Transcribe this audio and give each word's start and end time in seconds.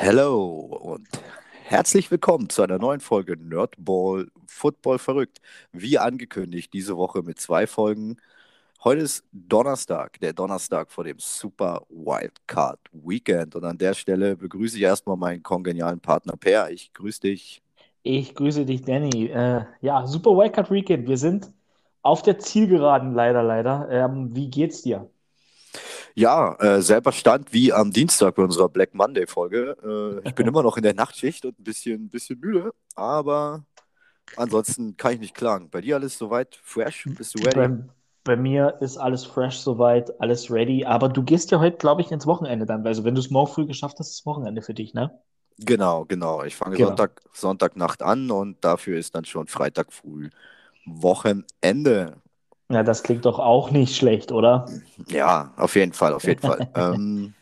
Hello 0.00 0.60
und 0.80 1.08
herzlich 1.64 2.08
willkommen 2.08 2.48
zu 2.48 2.62
einer 2.62 2.78
neuen 2.78 3.00
Folge 3.00 3.36
Nerdball 3.36 4.28
Football 4.46 5.00
verrückt. 5.00 5.40
Wie 5.72 5.98
angekündigt, 5.98 6.72
diese 6.72 6.96
Woche 6.96 7.24
mit 7.24 7.40
zwei 7.40 7.66
Folgen. 7.66 8.16
Heute 8.84 9.00
ist 9.00 9.24
Donnerstag, 9.32 10.20
der 10.20 10.32
Donnerstag 10.34 10.92
vor 10.92 11.02
dem 11.02 11.16
Super 11.18 11.82
Wildcard 11.88 12.78
Weekend. 12.92 13.56
Und 13.56 13.64
an 13.64 13.76
der 13.76 13.92
Stelle 13.92 14.36
begrüße 14.36 14.76
ich 14.76 14.84
erstmal 14.84 15.16
meinen 15.16 15.42
kongenialen 15.42 15.98
Partner 15.98 16.36
Per. 16.36 16.70
Ich 16.70 16.92
grüße 16.92 17.22
dich. 17.22 17.60
Ich 18.04 18.36
grüße 18.36 18.66
dich, 18.66 18.82
Danny. 18.82 19.26
Äh, 19.26 19.64
ja, 19.80 20.06
Super 20.06 20.30
Wildcard 20.30 20.70
Weekend. 20.70 21.08
Wir 21.08 21.18
sind 21.18 21.52
auf 22.02 22.22
der 22.22 22.38
Zielgeraden, 22.38 23.14
leider, 23.14 23.42
leider. 23.42 23.88
Ähm, 23.90 24.32
wie 24.32 24.48
geht's 24.48 24.82
dir? 24.82 25.10
Ja, 26.18 26.54
äh, 26.54 26.82
selber 26.82 27.12
Stand 27.12 27.52
wie 27.52 27.72
am 27.72 27.92
Dienstag 27.92 28.34
bei 28.34 28.42
unserer 28.42 28.68
Black 28.68 28.92
Monday-Folge. 28.92 30.20
Äh, 30.24 30.28
ich 30.28 30.34
bin 30.34 30.46
immer 30.48 30.64
noch 30.64 30.76
in 30.76 30.82
der 30.82 30.94
Nachtschicht 30.94 31.44
und 31.44 31.56
ein 31.60 31.62
bisschen, 31.62 32.10
bisschen 32.10 32.40
müde, 32.40 32.72
aber 32.96 33.62
ansonsten 34.36 34.96
kann 34.96 35.12
ich 35.12 35.20
nicht 35.20 35.36
klagen. 35.36 35.70
Bei 35.70 35.80
dir 35.80 35.94
alles 35.94 36.18
soweit 36.18 36.58
fresh? 36.60 37.06
Bist 37.16 37.38
du 37.38 37.44
ready? 37.44 37.54
Bei, 37.54 37.70
bei 38.24 38.36
mir 38.36 38.78
ist 38.80 38.96
alles 38.96 39.24
fresh 39.24 39.58
soweit, 39.58 40.20
alles 40.20 40.50
ready. 40.50 40.84
Aber 40.84 41.08
du 41.08 41.22
gehst 41.22 41.52
ja 41.52 41.60
heute, 41.60 41.76
glaube 41.76 42.00
ich, 42.00 42.10
ins 42.10 42.26
Wochenende 42.26 42.66
dann. 42.66 42.84
Also, 42.84 43.04
wenn 43.04 43.14
du 43.14 43.20
es 43.20 43.30
morgen 43.30 43.52
früh 43.52 43.66
geschafft 43.66 44.00
hast, 44.00 44.08
ist 44.08 44.18
das 44.18 44.26
Wochenende 44.26 44.60
für 44.62 44.74
dich, 44.74 44.94
ne? 44.94 45.16
Genau, 45.60 46.04
genau. 46.04 46.42
Ich 46.42 46.56
fange 46.56 46.76
Genau. 46.76 46.88
Sonntag, 46.88 47.22
Sonntagnacht 47.32 48.02
an 48.02 48.32
und 48.32 48.64
dafür 48.64 48.98
ist 48.98 49.14
dann 49.14 49.24
schon 49.24 49.46
Freitag 49.46 49.92
früh 49.92 50.30
Wochenende. 50.84 52.16
Ja, 52.70 52.82
das 52.82 53.02
klingt 53.02 53.24
doch 53.24 53.38
auch 53.38 53.70
nicht 53.70 53.96
schlecht, 53.96 54.30
oder? 54.30 54.68
Ja, 55.08 55.52
auf 55.56 55.74
jeden 55.74 55.94
Fall, 55.94 56.12
auf 56.12 56.24
jeden 56.24 56.40
Fall. 56.40 56.68
ähm, 56.74 57.32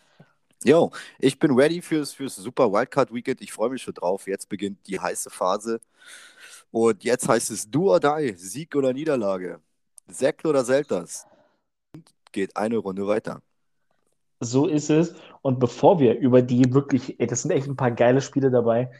jo, 0.62 0.93
ich 1.19 1.39
bin 1.39 1.53
ready 1.53 1.83
fürs, 1.83 2.12
fürs 2.12 2.37
Super 2.37 2.73
Wildcard 2.73 3.12
Weekend. 3.12 3.41
Ich 3.41 3.53
freue 3.53 3.70
mich 3.70 3.83
schon 3.83 3.95
drauf. 3.95 4.29
Jetzt 4.29 4.48
beginnt 4.48 4.79
die 4.87 5.01
heiße 5.01 5.31
Phase. 5.31 5.81
Und 6.70 7.03
jetzt 7.03 7.28
heißt 7.28 7.50
es 7.50 7.69
Do 7.69 7.92
or 7.92 8.00
Die, 8.00 8.34
Sieg 8.37 8.77
oder 8.77 8.92
Niederlage. 8.92 9.61
Säckl 10.06 10.47
oder 10.47 10.65
Selters. 10.65 11.27
Geht 12.31 12.56
eine 12.56 12.77
Runde 12.77 13.06
weiter. 13.09 13.41
So 14.39 14.67
ist 14.67 14.91
es. 14.91 15.15
Und 15.43 15.59
bevor 15.59 15.98
wir 15.98 16.19
über 16.19 16.43
die 16.43 16.72
wirklich, 16.72 17.19
ey, 17.19 17.27
das 17.27 17.43
sind 17.43 17.50
echt 17.50 17.67
ein 17.67 17.77
paar 17.77 17.91
geile 17.91 18.20
Spiele 18.20 18.50
dabei, 18.50 18.91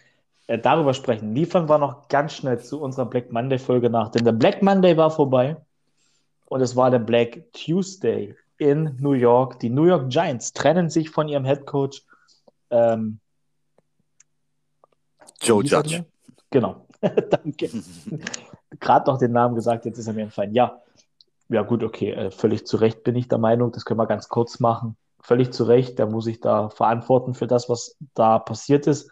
äh, 0.49 0.59
darüber 0.59 0.95
sprechen, 0.95 1.35
liefern 1.35 1.69
wir 1.69 1.79
noch 1.79 2.09
ganz 2.09 2.33
schnell 2.33 2.59
zu 2.59 2.81
unserer 2.81 3.07
Black 3.07 3.31
Monday-Folge 3.31 3.91
nach. 3.91 4.11
Denn 4.11 4.25
der 4.25 4.33
Black 4.33 4.63
Monday 4.63 4.97
war 4.97 5.11
vorbei 5.11 5.57
und 6.47 6.61
es 6.61 6.77
war 6.77 6.91
der 6.91 6.99
Black 6.99 7.53
Tuesday 7.53 8.35
in 8.59 8.97
New 9.01 9.13
York. 9.13 9.59
Die 9.61 9.71
New 9.71 9.85
York 9.85 10.11
Giants 10.11 10.53
trennen 10.53 10.89
sich 10.89 11.11
von 11.11 11.29
ihrem 11.29 11.45
Head 11.45 11.67
Coach. 11.67 12.03
Ähm, 12.71 13.21
Joe 15.41 15.63
Judge. 15.63 16.05
Genau. 16.51 16.87
Danke. 17.01 17.71
Gerade 18.81 19.11
noch 19.11 19.19
den 19.19 19.33
Namen 19.33 19.55
gesagt, 19.55 19.85
jetzt 19.85 19.99
ist 19.99 20.07
er 20.07 20.13
mir 20.13 20.23
entfallen. 20.23 20.55
Ja, 20.55 20.81
ja 21.49 21.63
gut, 21.63 21.83
okay. 21.83 22.13
Äh, 22.13 22.31
völlig 22.31 22.67
zu 22.67 22.77
Recht 22.77 23.05
bin 23.05 23.17
ich 23.17 23.29
der 23.29 23.39
Meinung, 23.39 23.73
das 23.73 23.85
können 23.85 24.01
wir 24.01 24.07
ganz 24.07 24.29
kurz 24.29 24.61
machen. 24.61 24.97
Völlig 25.21 25.53
zu 25.53 25.65
Recht, 25.65 25.99
der 25.99 26.07
muss 26.07 26.25
sich 26.25 26.41
da 26.41 26.69
verantworten 26.71 27.35
für 27.35 27.47
das, 27.47 27.69
was 27.69 27.97
da 28.15 28.39
passiert 28.39 28.87
ist. 28.87 29.11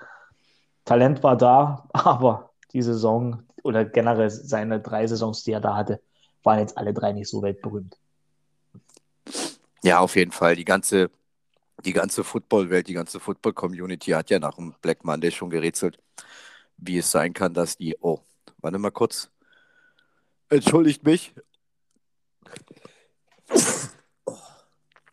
Talent 0.85 1.23
war 1.23 1.37
da, 1.37 1.89
aber 1.93 2.51
die 2.73 2.83
Saison 2.83 3.43
oder 3.63 3.85
generell 3.85 4.31
seine 4.31 4.81
drei 4.81 5.07
Saisons, 5.07 5.45
die 5.45 5.53
er 5.53 5.61
da 5.61 5.77
hatte, 5.77 6.01
waren 6.45 6.61
jetzt 6.61 6.77
alle 6.79 6.95
drei 6.95 7.13
nicht 7.13 7.29
so 7.29 7.43
weltberühmt. 7.43 7.97
Ja, 9.83 9.99
auf 10.01 10.17
jeden 10.17 10.33
Fall. 10.33 10.57
Die 10.57 10.65
ganze, 10.65 11.11
die 11.85 11.93
ganze 11.93 12.25
Football-Welt, 12.25 12.89
die 12.89 12.95
ganze 12.95 13.21
Football-Community 13.21 14.13
hat 14.13 14.31
ja 14.31 14.39
nach 14.39 14.55
dem 14.55 14.75
Black 14.81 15.05
Monday 15.05 15.31
schon 15.31 15.51
gerätselt, 15.51 15.99
wie 16.77 16.99
es 16.99 17.11
sein 17.11 17.33
kann, 17.33 17.53
dass 17.53 17.77
die. 17.77 17.97
Oh, 18.01 18.21
warte 18.59 18.79
mal 18.79 18.91
kurz. 18.91 19.31
Entschuldigt 20.49 21.05
mich. 21.05 21.35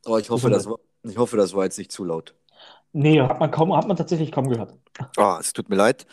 Oh, 0.05 0.17
ich 0.17 0.29
hoffe, 0.29 0.49
das 0.49 0.67
war, 0.67 0.77
ich 1.03 1.17
hoffe, 1.17 1.37
das 1.37 1.53
war 1.53 1.63
jetzt 1.63 1.77
nicht 1.77 1.91
zu 1.91 2.03
laut. 2.03 2.35
Nee, 2.93 3.21
hat 3.21 3.39
man 3.39 3.51
kaum, 3.51 3.75
hat 3.75 3.87
man 3.87 3.95
tatsächlich 3.95 4.31
kaum 4.31 4.49
gehört. 4.49 4.77
Ah, 5.17 5.37
es 5.39 5.53
tut 5.53 5.69
mir 5.69 5.77
leid. 5.77 6.05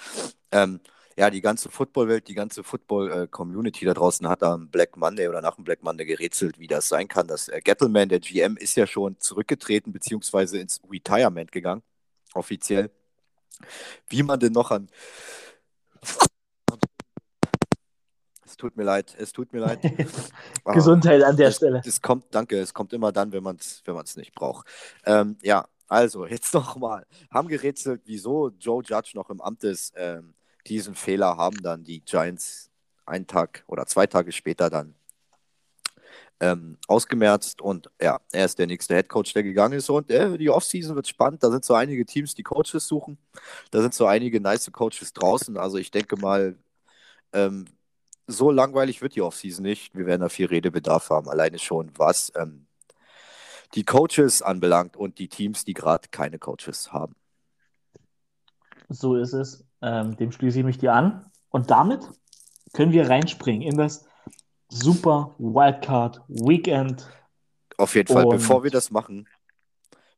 Ähm, 0.53 0.81
ja, 1.19 1.31
die 1.31 1.41
ganze 1.41 1.69
Football-Welt, 1.69 2.29
die 2.29 2.34
ganze 2.34 2.62
Football-Community 2.62 3.84
da 3.84 3.93
draußen 3.93 4.29
hat 4.29 4.45
am 4.45 4.69
Black 4.69 4.97
Monday 4.97 5.27
oder 5.27 5.43
nach 5.43 5.56
dem 5.56 5.65
Black 5.65 5.83
Monday 5.83 6.06
gerätselt, 6.06 6.61
wie 6.61 6.69
das 6.69 6.89
sein 6.89 7.09
kann. 7.09 7.27
Dass 7.27 7.49
äh, 7.49 7.61
Gettleman, 7.61 8.09
der 8.09 8.21
GM, 8.21 8.56
ist 8.56 8.77
ja 8.77 8.87
schon 8.87 9.19
zurückgetreten 9.19 9.93
beziehungsweise 9.93 10.59
ins 10.59 10.81
Retirement 10.89 11.51
gegangen, 11.51 11.83
offiziell. 12.34 12.93
Wie 14.09 14.23
man 14.23 14.39
denn 14.39 14.53
noch 14.53 14.71
an. 14.71 14.89
Es 18.47 18.57
tut 18.57 18.77
mir 18.77 18.84
leid, 18.84 19.17
es 19.19 19.33
tut 19.33 19.53
mir 19.53 19.59
leid. 19.59 19.81
Gesundheit 20.67 21.25
an 21.25 21.37
der 21.37 21.49
es, 21.49 21.57
Stelle. 21.57 21.83
es 21.84 22.01
kommt, 22.01 22.27
danke, 22.31 22.61
es 22.61 22.73
kommt 22.73 22.93
immer 22.93 23.11
dann, 23.11 23.33
wenn 23.33 23.43
man 23.43 23.57
es 23.57 23.83
wenn 23.84 23.95
man's 23.95 24.17
nicht 24.17 24.33
braucht. 24.37 24.69
Ähm, 25.05 25.37
ja, 25.43 25.67
also 25.89 26.27
jetzt 26.27 26.55
nochmal. 26.55 27.07
Haben 27.28 27.49
gerätselt, 27.49 28.03
wieso 28.05 28.51
Joe 28.51 28.84
Judge 28.84 29.12
noch 29.15 29.31
im 29.31 29.41
Amt 29.41 29.65
ist. 29.65 29.95
Ähm, 29.97 30.34
diesen 30.69 30.95
Fehler 30.95 31.37
haben 31.37 31.56
dann 31.62 31.84
die 31.84 32.01
Giants 32.01 32.71
einen 33.06 33.27
Tag 33.27 33.65
oder 33.67 33.87
zwei 33.87 34.06
Tage 34.06 34.33
später 34.33 34.71
dann 34.71 34.95
ähm, 36.41 36.79
ausgemerzt 36.87 37.61
und 37.61 37.91
ja, 38.01 38.21
er 38.33 38.45
ist 38.45 38.59
der 38.59 38.67
nächste 38.67 38.95
Head 38.95 39.09
Coach, 39.09 39.33
der 39.33 39.43
gegangen 39.43 39.75
ist 39.78 39.91
und 39.91 40.11
äh, 40.11 40.39
die 40.39 40.51
Offseason 40.51 40.95
wird 40.95 41.09
spannend. 41.09 41.43
Da 41.43 41.51
sind 41.51 41.65
so 41.65 41.75
einige 41.75 42.05
Teams, 42.07 42.34
die 42.34 42.43
Coaches 42.45 42.87
suchen. 42.87 43.19
Da 43.71 43.81
sind 43.83 43.95
so 43.95 44.07
einige 44.07 44.41
nice 44.41 44.71
Coaches 44.73 45.12
draußen. 45.12 45.57
Also 45.57 45.78
ich 45.78 45.91
denke 45.91 46.17
mal, 46.17 46.57
ähm, 47.33 47.67
so 48.27 48.51
langweilig 48.51 49.03
wird 49.03 49.17
die 49.17 49.23
Offseason 49.23 49.65
nicht. 49.65 49.95
Wir 49.97 50.07
werden 50.07 50.21
da 50.23 50.28
viel 50.28 50.47
Redebedarf 50.47 51.11
haben, 51.11 51.28
alleine 51.28 51.59
schon, 51.59 51.91
was 51.97 52.33
ähm, 52.37 52.67
die 53.75 53.84
Coaches 53.84 54.43
anbelangt 54.43 54.97
und 54.97 55.19
die 55.19 55.28
Teams, 55.28 55.65
die 55.65 55.75
gerade 55.75 56.09
keine 56.11 56.39
Coaches 56.39 56.93
haben. 56.93 57.15
So 58.88 59.16
ist 59.16 59.32
es. 59.32 59.65
Ähm, 59.82 60.16
dem 60.16 60.32
schließe 60.32 60.59
ich 60.59 60.65
mich 60.65 60.78
dir 60.78 60.93
an. 60.93 61.31
Und 61.50 61.71
damit 61.71 62.09
können 62.72 62.93
wir 62.93 63.09
reinspringen 63.09 63.62
in 63.62 63.76
das 63.76 64.06
Super 64.69 65.34
Wildcard 65.38 66.22
Weekend. 66.28 67.09
Auf 67.77 67.94
jeden 67.94 68.12
Fall, 68.12 68.25
Und- 68.25 68.37
bevor 68.37 68.65
wir 68.65 68.71
das 68.71 68.91
machen, 68.91 69.28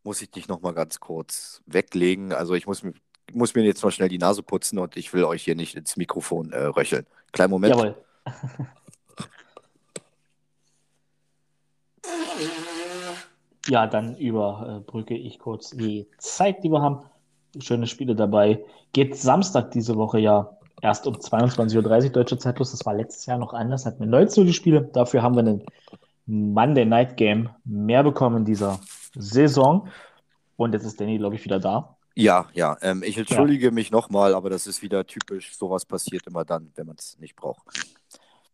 muss 0.02 0.22
ich 0.22 0.30
dich 0.30 0.48
noch 0.48 0.60
mal 0.60 0.72
ganz 0.72 0.98
kurz 0.98 1.62
weglegen. 1.66 2.32
Also 2.32 2.54
ich 2.54 2.66
muss 2.66 2.82
mir, 2.82 2.94
muss 3.32 3.54
mir 3.54 3.62
jetzt 3.64 3.82
mal 3.84 3.90
schnell 3.90 4.08
die 4.08 4.18
Nase 4.18 4.42
putzen 4.42 4.78
und 4.78 4.96
ich 4.96 5.12
will 5.12 5.24
euch 5.24 5.44
hier 5.44 5.54
nicht 5.54 5.76
ins 5.76 5.96
Mikrofon 5.96 6.52
äh, 6.52 6.64
röcheln. 6.64 7.06
Kleinen 7.32 7.50
Moment. 7.50 7.74
Jawohl. 7.76 7.94
Ja, 13.68 13.86
dann 13.86 14.16
überbrücke 14.16 15.14
ich 15.16 15.38
kurz 15.38 15.70
die 15.70 16.08
Zeit, 16.18 16.64
die 16.64 16.70
wir 16.70 16.80
haben. 16.80 17.04
Schöne 17.58 17.86
Spiele 17.86 18.14
dabei. 18.14 18.64
Geht 18.92 19.16
Samstag 19.16 19.70
diese 19.72 19.96
Woche 19.96 20.20
ja 20.20 20.56
erst 20.82 21.06
um 21.06 21.14
22.30 21.14 21.76
Uhr 21.76 22.10
deutscher 22.10 22.38
Zeitlos. 22.38 22.70
Das 22.70 22.86
war 22.86 22.94
letztes 22.94 23.26
Jahr 23.26 23.38
noch 23.38 23.52
anders. 23.52 23.86
Hatten 23.86 24.00
wir 24.00 24.06
19 24.06 24.42
Uhr 24.42 24.46
die 24.46 24.52
Spiele. 24.52 24.82
Dafür 24.92 25.22
haben 25.22 25.34
wir 25.34 25.40
einen 25.40 25.64
Monday 26.26 26.84
Night 26.84 27.16
Game 27.16 27.50
mehr 27.64 28.02
bekommen 28.02 28.38
in 28.38 28.44
dieser 28.44 28.80
Saison. 29.14 29.88
Und 30.56 30.74
jetzt 30.74 30.84
ist 30.84 31.00
Danny, 31.00 31.18
glaube 31.18 31.34
ich, 31.34 31.44
wieder 31.44 31.58
da. 31.58 31.96
Ja, 32.14 32.46
ja. 32.52 32.76
Ähm, 32.82 33.02
ich 33.02 33.16
entschuldige 33.16 33.70
mich 33.70 33.90
nochmal, 33.90 34.34
aber 34.34 34.50
das 34.50 34.66
ist 34.66 34.82
wieder 34.82 35.06
typisch. 35.06 35.56
Sowas 35.56 35.84
passiert 35.84 36.26
immer 36.26 36.44
dann, 36.44 36.70
wenn 36.74 36.86
man 36.86 36.96
es 36.98 37.18
nicht 37.18 37.34
braucht. 37.34 37.62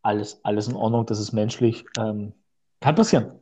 Alles, 0.03 0.39
alles 0.45 0.69
in 0.69 0.77
Ordnung, 0.77 1.05
das 1.07 1.19
ist 1.19 1.33
menschlich. 1.33 1.85
Ähm, 1.99 2.33
kann 2.81 2.95
passieren. 2.95 3.33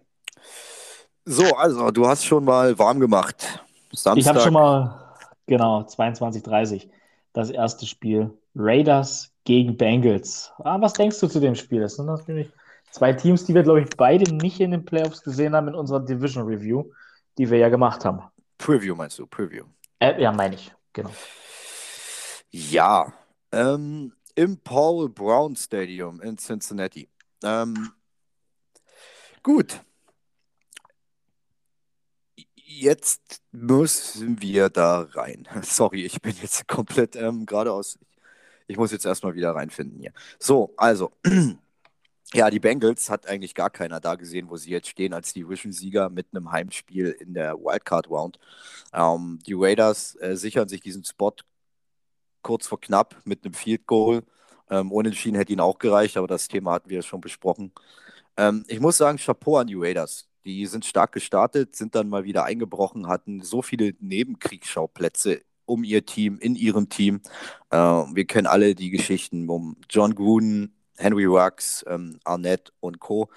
So, 1.27 1.45
also 1.57 1.91
du 1.91 2.07
hast 2.07 2.25
schon 2.25 2.45
mal 2.45 2.79
warm 2.79 3.01
gemacht. 3.01 3.65
Samstag. 3.93 4.17
Ich 4.17 4.29
habe 4.29 4.41
schon 4.41 4.53
mal, 4.53 5.04
genau, 5.47 5.83
22:30 5.83 6.89
das 7.33 7.51
erste 7.51 7.87
Spiel. 7.87 8.37
Raiders 8.57 9.33
gegen 9.45 9.77
Bengals. 9.77 10.53
Ah, 10.59 10.81
was 10.81 10.93
denkst 10.93 11.19
du 11.21 11.27
zu 11.27 11.41
dem 11.41 11.55
Spiel? 11.55 11.81
Das 11.81 11.97
sind 11.97 12.07
natürlich 12.07 12.51
zwei 12.91 13.13
Teams, 13.13 13.45
die 13.45 13.55
wir, 13.55 13.63
glaube 13.63 13.83
ich, 13.83 13.91
beide 13.97 14.33
nicht 14.35 14.61
in 14.61 14.71
den 14.71 14.85
Playoffs 14.85 15.23
gesehen 15.23 15.55
haben 15.55 15.69
in 15.69 15.75
unserer 15.75 16.01
Division 16.01 16.47
Review, 16.47 16.85
die 17.37 17.51
wir 17.51 17.59
ja 17.59 17.69
gemacht 17.69 18.05
haben. 18.05 18.23
Preview 18.59 18.95
meinst 18.95 19.19
du? 19.19 19.27
Preview. 19.27 19.65
Äh, 19.99 20.23
ja, 20.23 20.33
meine 20.33 20.55
ich, 20.55 20.73
genau. 20.93 21.11
Ja, 22.51 23.13
ähm, 23.51 24.13
im 24.37 24.59
Paul 24.59 25.09
Brown 25.09 25.57
Stadium 25.57 26.21
in 26.21 26.37
Cincinnati. 26.39 27.09
Ähm, 27.43 27.91
gut. 29.43 29.81
Jetzt 32.67 33.43
müssen 33.53 34.41
wir 34.41 34.71
da 34.71 35.03
rein. 35.13 35.47
Sorry, 35.63 36.05
ich 36.05 36.21
bin 36.23 36.35
jetzt 36.41 36.67
komplett 36.67 37.15
ähm, 37.17 37.47
geradeaus. 37.47 37.99
Ich 38.67 38.77
muss 38.79 38.93
jetzt 38.93 39.05
erstmal 39.07 39.35
wieder 39.35 39.55
reinfinden 39.55 40.01
hier. 40.01 40.13
So, 40.39 40.73
also, 40.77 41.13
ja, 42.35 42.51
die 42.51 42.61
Bengals 42.61 43.11
hat 43.11 43.27
eigentlich 43.27 43.55
gar 43.55 43.71
keiner 43.71 44.01
da 44.01 44.15
gesehen, 44.17 44.49
wo 44.51 44.57
sie 44.57 44.71
jetzt 44.71 44.89
stehen 44.89 45.13
als 45.15 45.33
Division-Sieger 45.35 46.11
mit 46.11 46.29
einem 46.33 46.51
Heimspiel 46.53 47.11
in 47.11 47.35
der 47.35 47.55
Wildcard-Round. 47.59 48.39
Ähm, 48.93 49.39
die 49.47 49.55
Raiders 49.55 50.17
äh, 50.21 50.37
sichern 50.37 50.69
sich 50.69 50.81
diesen 50.81 51.05
Spot 51.05 51.35
kurz 52.43 52.67
vor 52.67 52.81
knapp 52.81 53.17
mit 53.25 53.45
einem 53.45 53.55
Field 53.55 53.87
Goal. 53.87 54.23
Ähm, 54.71 54.93
Unentschieden 54.93 55.37
hätte 55.37 55.53
ihnen 55.53 55.61
auch 55.61 55.79
gereicht, 55.79 56.17
aber 56.17 56.27
das 56.29 56.49
Thema 56.49 56.73
hatten 56.75 56.91
wir 56.91 57.03
schon 57.03 57.21
besprochen. 57.21 57.73
Ähm, 58.37 58.65
ich 58.69 58.81
muss 58.81 58.99
sagen, 58.99 59.19
Chapeau 59.19 59.59
an 59.59 59.67
die 59.69 59.77
Raiders. 59.77 60.29
Die 60.45 60.67
sind 60.67 60.85
stark 60.85 61.13
gestartet, 61.13 61.75
sind 61.77 61.95
dann 61.95 62.09
mal 62.09 62.25
wieder 62.25 62.45
eingebrochen, 62.45 63.09
hatten 63.09 63.43
so 63.43 63.63
viele 63.63 63.95
Nebenkriegsschauplätze 64.01 65.43
um 65.67 65.85
ihr 65.85 66.05
Team, 66.05 66.39
in 66.39 66.57
ihrem 66.57 66.89
Team. 66.89 67.23
Äh, 67.71 67.77
wir 67.79 68.27
kennen 68.27 68.47
alle 68.47 68.75
die 68.75 68.91
Geschichten 68.91 69.49
um 69.49 69.77
John 69.89 70.15
Gruden, 70.15 70.77
Henry 70.97 71.25
Rux, 71.25 71.85
ähm, 71.89 72.19
Arnett 72.25 72.73
und 72.81 73.01
Co. 73.01 73.31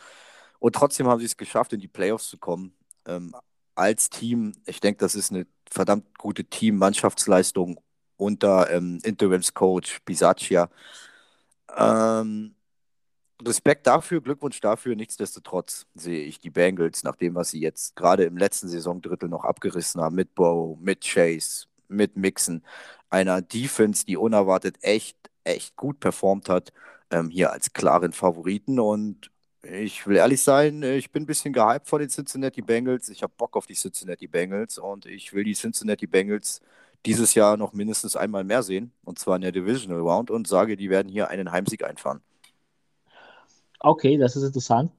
Und 0.60 0.76
trotzdem 0.76 1.08
haben 1.08 1.20
sie 1.20 1.26
es 1.26 1.38
geschafft, 1.38 1.74
in 1.74 1.80
die 1.80 1.88
Playoffs 1.88 2.30
zu 2.30 2.38
kommen. 2.38 2.74
Ähm, 3.06 3.34
als 3.76 4.10
Team, 4.10 4.54
ich 4.66 4.80
denke, 4.82 5.00
das 5.00 5.16
ist 5.16 5.32
eine 5.32 5.48
verdammt 5.70 6.18
gute 6.18 6.44
Team-Mannschaftsleistung 6.44 7.80
unter 8.18 8.70
ähm, 8.72 9.00
Interims-Coach 9.04 10.02
Bisaccia. 10.04 10.70
Ähm, 11.78 12.56
Respekt 13.44 13.88
dafür, 13.88 14.22
Glückwunsch 14.22 14.60
dafür. 14.62 14.96
Nichtsdestotrotz 14.96 15.86
sehe 15.96 16.24
ich 16.26 16.40
die 16.40 16.50
Bengals, 16.50 17.04
nach 17.04 17.16
dem, 17.16 17.36
was 17.36 17.52
sie 17.52 17.62
jetzt 17.62 17.96
gerade 17.96 18.24
im 18.24 18.38
letzten 18.38 18.68
Saisondrittel 18.68 19.30
noch 19.30 19.44
abgerissen 19.44 20.02
haben, 20.02 20.16
mit 20.16 20.34
Bow, 20.36 20.78
mit 20.82 21.02
Chase, 21.06 21.68
mit 21.88 22.18
Mixen, 22.18 22.64
einer 23.10 23.42
Defense, 23.42 24.06
die 24.06 24.18
unerwartet 24.18 24.78
echt, 24.82 25.18
echt 25.44 25.76
gut 25.76 26.00
performt 26.00 26.50
hat, 26.50 26.74
ähm, 27.12 27.30
hier 27.30 27.52
als 27.52 27.74
klaren 27.74 28.14
Favoriten. 28.14 28.80
Und 28.80 29.32
ich 29.64 30.08
will 30.08 30.18
ehrlich 30.18 30.42
sein, 30.42 30.82
ich 30.84 31.12
bin 31.12 31.24
ein 31.24 31.26
bisschen 31.28 31.54
gehypt 31.54 31.88
vor 31.88 32.00
den 32.00 32.10
Cincinnati 32.10 32.62
Bengals. 32.62 33.10
Ich 33.10 33.24
habe 33.24 33.34
Bock 33.38 33.56
auf 33.56 33.68
die 33.68 33.76
Cincinnati 33.76 34.28
Bengals 34.28 34.78
und 34.80 35.06
ich 35.06 35.34
will 35.34 35.44
die 35.44 35.54
Cincinnati 35.56 36.08
Bengals 36.08 36.62
dieses 37.06 37.36
Jahr 37.36 37.58
noch 37.58 37.74
mindestens 37.74 38.16
einmal 38.16 38.44
mehr 38.44 38.64
sehen, 38.64 38.92
und 39.04 39.20
zwar 39.20 39.36
in 39.36 39.44
der 39.44 39.52
Divisional 39.52 40.02
Round, 40.02 40.32
und 40.32 40.48
sage, 40.48 40.76
die 40.78 40.90
werden 40.90 41.10
hier 41.10 41.30
einen 41.30 41.52
Heimsieg 41.52 41.84
einfahren. 41.84 42.22
Okay, 43.80 44.18
das 44.18 44.36
ist 44.36 44.44
interessant. 44.44 44.92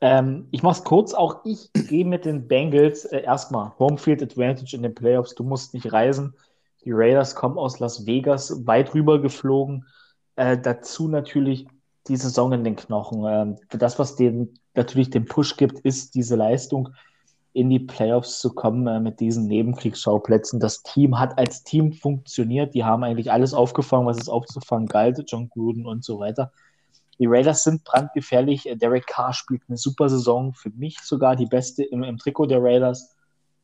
Ähm, 0.00 0.48
ich 0.50 0.62
mache 0.62 0.78
es 0.78 0.84
kurz. 0.84 1.14
Auch 1.14 1.44
ich 1.44 1.72
gehe 1.72 2.04
mit 2.04 2.24
den 2.24 2.48
Bengals 2.48 3.04
äh, 3.04 3.22
erstmal 3.22 3.72
Homefield 3.78 4.22
Advantage 4.22 4.76
in 4.76 4.82
den 4.82 4.94
Playoffs. 4.94 5.34
Du 5.34 5.44
musst 5.44 5.74
nicht 5.74 5.92
reisen. 5.92 6.34
Die 6.84 6.92
Raiders 6.92 7.34
kommen 7.34 7.58
aus 7.58 7.78
Las 7.78 8.06
Vegas 8.06 8.66
weit 8.66 8.94
rüber 8.94 9.20
geflogen. 9.20 9.86
Äh, 10.36 10.58
dazu 10.58 11.08
natürlich 11.08 11.66
die 12.08 12.16
Saison 12.16 12.52
in 12.52 12.64
den 12.64 12.76
Knochen. 12.76 13.24
Ähm, 13.26 13.56
das, 13.70 13.98
was 13.98 14.16
denen 14.16 14.58
natürlich 14.74 15.10
den 15.10 15.24
Push 15.24 15.56
gibt, 15.56 15.78
ist 15.80 16.14
diese 16.14 16.36
Leistung, 16.36 16.90
in 17.54 17.70
die 17.70 17.78
Playoffs 17.78 18.40
zu 18.40 18.52
kommen 18.52 18.86
äh, 18.88 19.00
mit 19.00 19.20
diesen 19.20 19.46
Nebenkriegsschauplätzen. 19.46 20.58
Das 20.58 20.82
Team 20.82 21.18
hat 21.18 21.38
als 21.38 21.62
Team 21.62 21.92
funktioniert. 21.92 22.74
Die 22.74 22.84
haben 22.84 23.04
eigentlich 23.04 23.30
alles 23.30 23.54
aufgefangen, 23.54 24.06
was 24.06 24.18
es 24.18 24.28
aufzufangen 24.28 24.88
galt. 24.88 25.22
John 25.28 25.48
Gruden 25.48 25.86
und 25.86 26.04
so 26.04 26.18
weiter. 26.18 26.52
Die 27.18 27.26
Raiders 27.26 27.62
sind 27.62 27.84
brandgefährlich. 27.84 28.68
Äh, 28.68 28.76
Derek 28.76 29.06
Carr 29.06 29.32
spielt 29.32 29.62
eine 29.68 29.76
super 29.76 30.08
Saison. 30.08 30.52
Für 30.52 30.70
mich 30.70 30.98
sogar 31.00 31.36
die 31.36 31.46
beste 31.46 31.84
im, 31.84 32.02
im 32.02 32.18
Trikot 32.18 32.46
der 32.46 32.62
Raiders. 32.62 33.14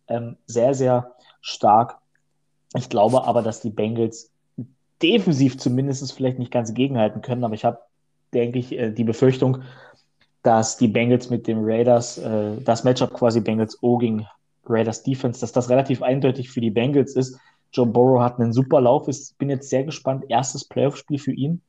Ähm, 0.08 0.36
sehr, 0.46 0.74
sehr 0.74 1.14
stark. 1.40 1.98
Ich 2.76 2.88
glaube 2.88 3.24
aber, 3.24 3.42
dass 3.42 3.60
die 3.60 3.70
Bengals 3.70 4.30
defensiv 5.02 5.58
zumindest 5.58 6.12
vielleicht 6.12 6.38
nicht 6.38 6.52
ganz 6.52 6.74
gegenhalten 6.74 7.22
können. 7.22 7.44
Aber 7.44 7.54
ich 7.54 7.64
habe, 7.64 7.78
denke 8.32 8.58
ich, 8.58 8.72
äh, 8.72 8.90
die 8.90 9.04
Befürchtung, 9.04 9.62
dass 10.42 10.76
die 10.76 10.88
Bengals 10.88 11.30
mit 11.30 11.46
den 11.46 11.58
Raiders, 11.60 12.18
äh, 12.18 12.60
das 12.62 12.84
Matchup 12.84 13.12
quasi 13.12 13.40
Bengals 13.40 13.82
O 13.82 13.98
gegen 13.98 14.26
Raiders 14.66 15.02
Defense, 15.02 15.40
dass 15.40 15.52
das 15.52 15.68
relativ 15.68 16.02
eindeutig 16.02 16.50
für 16.50 16.60
die 16.60 16.70
Bengals 16.70 17.16
ist. 17.16 17.38
Joe 17.72 17.86
Burrow 17.86 18.20
hat 18.20 18.38
einen 18.38 18.52
super 18.52 18.80
Lauf. 18.80 19.08
Ich 19.08 19.32
bin 19.38 19.50
jetzt 19.50 19.68
sehr 19.68 19.84
gespannt. 19.84 20.24
Erstes 20.28 20.64
Playoff-Spiel 20.64 21.18
für 21.18 21.32
ihn. 21.32 21.62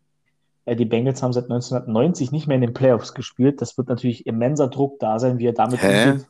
Äh, 0.66 0.76
die 0.76 0.86
Bengals 0.86 1.24
haben 1.24 1.34
seit 1.34 1.46
1990 1.46 2.32
nicht 2.32 2.48
mehr 2.48 2.56
in 2.56 2.62
den 2.62 2.74
Playoffs 2.74 3.14
gespielt. 3.14 3.62
Das 3.62 3.78
wird 3.78 3.90
natürlich 3.90 4.26
immenser 4.26 4.68
Druck 4.68 5.00
da 5.00 5.20
sein, 5.20 5.40
wie 5.40 5.48
er 5.48 5.54
damit 5.54 5.82
Hä? 5.82 6.12
umgeht. 6.12 6.28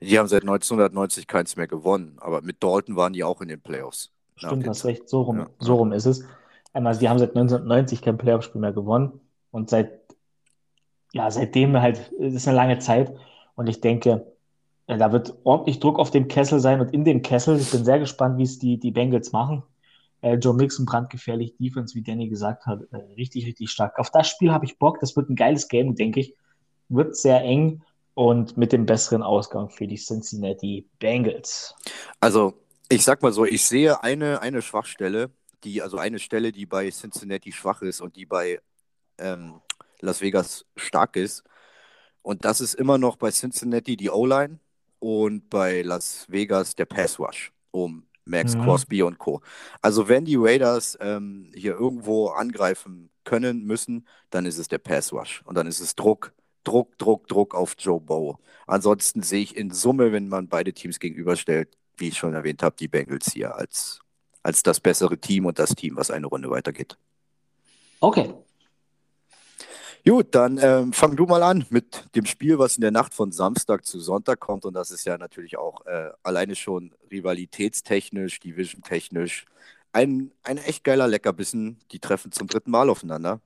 Die 0.00 0.18
haben 0.18 0.28
seit 0.28 0.42
1990 0.42 1.26
keins 1.26 1.56
mehr 1.56 1.66
gewonnen, 1.66 2.16
aber 2.20 2.40
mit 2.42 2.62
Dalton 2.62 2.96
waren 2.96 3.12
die 3.12 3.24
auch 3.24 3.40
in 3.40 3.48
den 3.48 3.60
Playoffs. 3.60 4.12
Stimmt, 4.36 4.68
hast 4.68 4.84
recht, 4.84 5.08
so 5.08 5.22
rum, 5.22 5.38
ja. 5.38 5.46
so 5.58 5.74
rum 5.74 5.92
ist 5.92 6.06
es. 6.06 6.24
Ähm, 6.74 6.86
also 6.86 7.00
die 7.00 7.08
haben 7.08 7.18
seit 7.18 7.30
1990 7.30 8.02
kein 8.02 8.18
Playoff-Spiel 8.18 8.60
mehr 8.60 8.72
gewonnen 8.72 9.20
und 9.50 9.70
seit, 9.70 9.90
ja, 11.12 11.30
seitdem 11.30 11.80
halt, 11.80 12.12
das 12.18 12.34
ist 12.34 12.46
eine 12.46 12.56
lange 12.56 12.78
Zeit 12.78 13.12
und 13.56 13.68
ich 13.68 13.80
denke, 13.80 14.26
äh, 14.86 14.96
da 14.96 15.10
wird 15.10 15.34
ordentlich 15.42 15.80
Druck 15.80 15.98
auf 15.98 16.12
dem 16.12 16.28
Kessel 16.28 16.60
sein 16.60 16.80
und 16.80 16.94
in 16.94 17.04
dem 17.04 17.22
Kessel, 17.22 17.58
ich 17.58 17.70
bin 17.70 17.84
sehr 17.84 17.98
gespannt, 17.98 18.38
wie 18.38 18.44
es 18.44 18.60
die, 18.60 18.78
die 18.78 18.92
Bengals 18.92 19.32
machen. 19.32 19.64
Äh, 20.20 20.34
Joe 20.34 20.54
Mixon 20.54 20.84
brandgefährlich, 20.84 21.54
Defense, 21.58 21.94
wie 21.94 22.02
Danny 22.02 22.28
gesagt 22.28 22.66
hat, 22.66 22.82
äh, 22.92 22.96
richtig, 23.16 23.46
richtig 23.46 23.70
stark. 23.70 23.98
Auf 23.98 24.10
das 24.10 24.28
Spiel 24.28 24.52
habe 24.52 24.64
ich 24.64 24.78
Bock. 24.78 24.98
Das 25.00 25.16
wird 25.16 25.30
ein 25.30 25.36
geiles 25.36 25.68
Game, 25.68 25.94
denke 25.94 26.20
ich. 26.20 26.34
Wird 26.88 27.16
sehr 27.16 27.42
eng 27.42 27.82
und 28.14 28.56
mit 28.56 28.72
dem 28.72 28.84
besseren 28.84 29.22
Ausgang 29.22 29.70
für 29.70 29.86
die 29.86 29.96
Cincinnati 29.96 30.88
Bengals. 30.98 31.74
Also, 32.18 32.54
ich 32.88 33.04
sag 33.04 33.22
mal 33.22 33.32
so, 33.32 33.44
ich 33.44 33.64
sehe 33.64 34.02
eine, 34.02 34.42
eine 34.42 34.60
Schwachstelle, 34.60 35.30
die, 35.62 35.82
also 35.82 35.98
eine 35.98 36.18
Stelle, 36.18 36.50
die 36.50 36.66
bei 36.66 36.90
Cincinnati 36.90 37.52
schwach 37.52 37.82
ist 37.82 38.00
und 38.00 38.16
die 38.16 38.26
bei 38.26 38.60
ähm, 39.18 39.60
Las 40.00 40.20
Vegas 40.20 40.64
stark 40.74 41.14
ist. 41.14 41.44
Und 42.22 42.44
das 42.44 42.60
ist 42.60 42.74
immer 42.74 42.98
noch 42.98 43.16
bei 43.16 43.30
Cincinnati 43.30 43.96
die 43.96 44.10
O-Line 44.10 44.58
und 44.98 45.48
bei 45.48 45.82
Las 45.82 46.26
Vegas 46.28 46.74
der 46.74 46.86
Pass 46.86 47.20
Rush, 47.20 47.52
um 47.70 48.07
Max 48.28 48.54
mhm. 48.54 48.62
Crosby 48.62 49.02
und 49.02 49.18
Co. 49.18 49.40
Also 49.82 50.08
wenn 50.08 50.24
die 50.24 50.36
Raiders 50.36 50.96
ähm, 51.00 51.50
hier 51.54 51.72
irgendwo 51.72 52.28
angreifen 52.28 53.10
können, 53.24 53.64
müssen, 53.64 54.06
dann 54.30 54.46
ist 54.46 54.58
es 54.58 54.68
der 54.68 54.78
Pass 54.78 55.12
Rush 55.12 55.42
und 55.44 55.54
dann 55.56 55.66
ist 55.66 55.80
es 55.80 55.94
Druck, 55.94 56.32
Druck, 56.64 56.96
Druck, 56.98 57.26
Druck 57.28 57.54
auf 57.54 57.74
Joe 57.78 58.00
Bow. 58.00 58.38
Ansonsten 58.66 59.22
sehe 59.22 59.42
ich 59.42 59.56
in 59.56 59.70
Summe, 59.70 60.12
wenn 60.12 60.28
man 60.28 60.48
beide 60.48 60.72
Teams 60.72 60.98
gegenüberstellt, 60.98 61.76
wie 61.96 62.08
ich 62.08 62.18
schon 62.18 62.34
erwähnt 62.34 62.62
habe, 62.62 62.76
die 62.78 62.88
Bengals 62.88 63.32
hier 63.32 63.56
als, 63.56 64.00
als 64.42 64.62
das 64.62 64.80
bessere 64.80 65.18
Team 65.18 65.46
und 65.46 65.58
das 65.58 65.74
Team, 65.74 65.96
was 65.96 66.10
eine 66.10 66.26
Runde 66.26 66.50
weitergeht. 66.50 66.96
Okay, 68.00 68.32
Gut, 70.08 70.34
dann 70.34 70.58
ähm, 70.62 70.94
fang 70.94 71.16
du 71.16 71.26
mal 71.26 71.42
an 71.42 71.66
mit 71.68 72.06
dem 72.14 72.24
Spiel, 72.24 72.58
was 72.58 72.76
in 72.76 72.80
der 72.80 72.90
Nacht 72.90 73.12
von 73.12 73.30
Samstag 73.30 73.84
zu 73.84 74.00
Sonntag 74.00 74.40
kommt. 74.40 74.64
Und 74.64 74.72
das 74.72 74.90
ist 74.90 75.04
ja 75.04 75.18
natürlich 75.18 75.58
auch 75.58 75.84
äh, 75.84 76.08
alleine 76.22 76.54
schon 76.54 76.94
rivalitätstechnisch, 77.10 78.40
division-technisch 78.40 79.44
ein, 79.92 80.30
ein 80.44 80.56
echt 80.56 80.82
geiler 80.82 81.08
Leckerbissen. 81.08 81.76
Die 81.92 81.98
treffen 81.98 82.32
zum 82.32 82.46
dritten 82.46 82.70
Mal 82.70 82.88
aufeinander. 82.88 83.40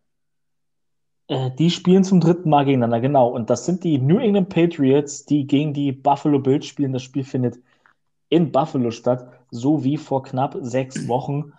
Äh, 1.26 1.50
die 1.59 1.69
spielen 1.69 2.04
zum 2.04 2.21
dritten 2.21 2.49
Mal 2.49 2.64
gegeneinander, 2.64 3.00
genau. 3.00 3.26
Und 3.26 3.50
das 3.50 3.66
sind 3.66 3.83
die 3.83 3.99
New 3.99 4.19
England 4.19 4.49
Patriots, 4.49 5.25
die 5.25 5.49
gegen 5.49 5.75
die 5.75 5.90
Buffalo 5.90 6.38
Bills 6.38 6.66
spielen. 6.66 6.92
Das 6.92 7.02
Spiel 7.02 7.25
findet 7.25 7.59
in 8.28 8.52
Buffalo 8.52 8.92
statt, 8.92 9.28
so 9.50 9.83
wie 9.83 9.97
vor 9.97 10.23
knapp 10.23 10.57
sechs 10.61 11.09
Wochen 11.09 11.54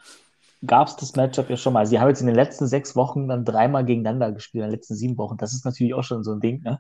gab 0.66 0.88
es 0.88 0.96
das 0.96 1.16
Matchup 1.16 1.50
ja 1.50 1.58
schon 1.58 1.74
mal. 1.74 1.86
Sie 1.86 2.00
haben 2.00 2.10
jetzt 2.10 2.22
in 2.22 2.28
den 2.28 2.36
letzten 2.36 2.68
sechs 2.68 2.96
Wochen 2.96 3.28
dann 3.28 3.46
dreimal 3.46 3.86
gegeneinander 3.86 4.32
gespielt, 4.32 4.64
in 4.64 4.70
den 4.70 4.76
letzten 4.76 4.96
sieben 4.96 5.18
Wochen. 5.18 5.38
Das 5.38 5.54
ist 5.54 5.66
natürlich 5.66 5.94
auch 5.94 6.04
schon 6.04 6.24
so 6.24 6.32
ein 6.32 6.40
Ding. 6.40 6.62
Ne? 6.64 6.80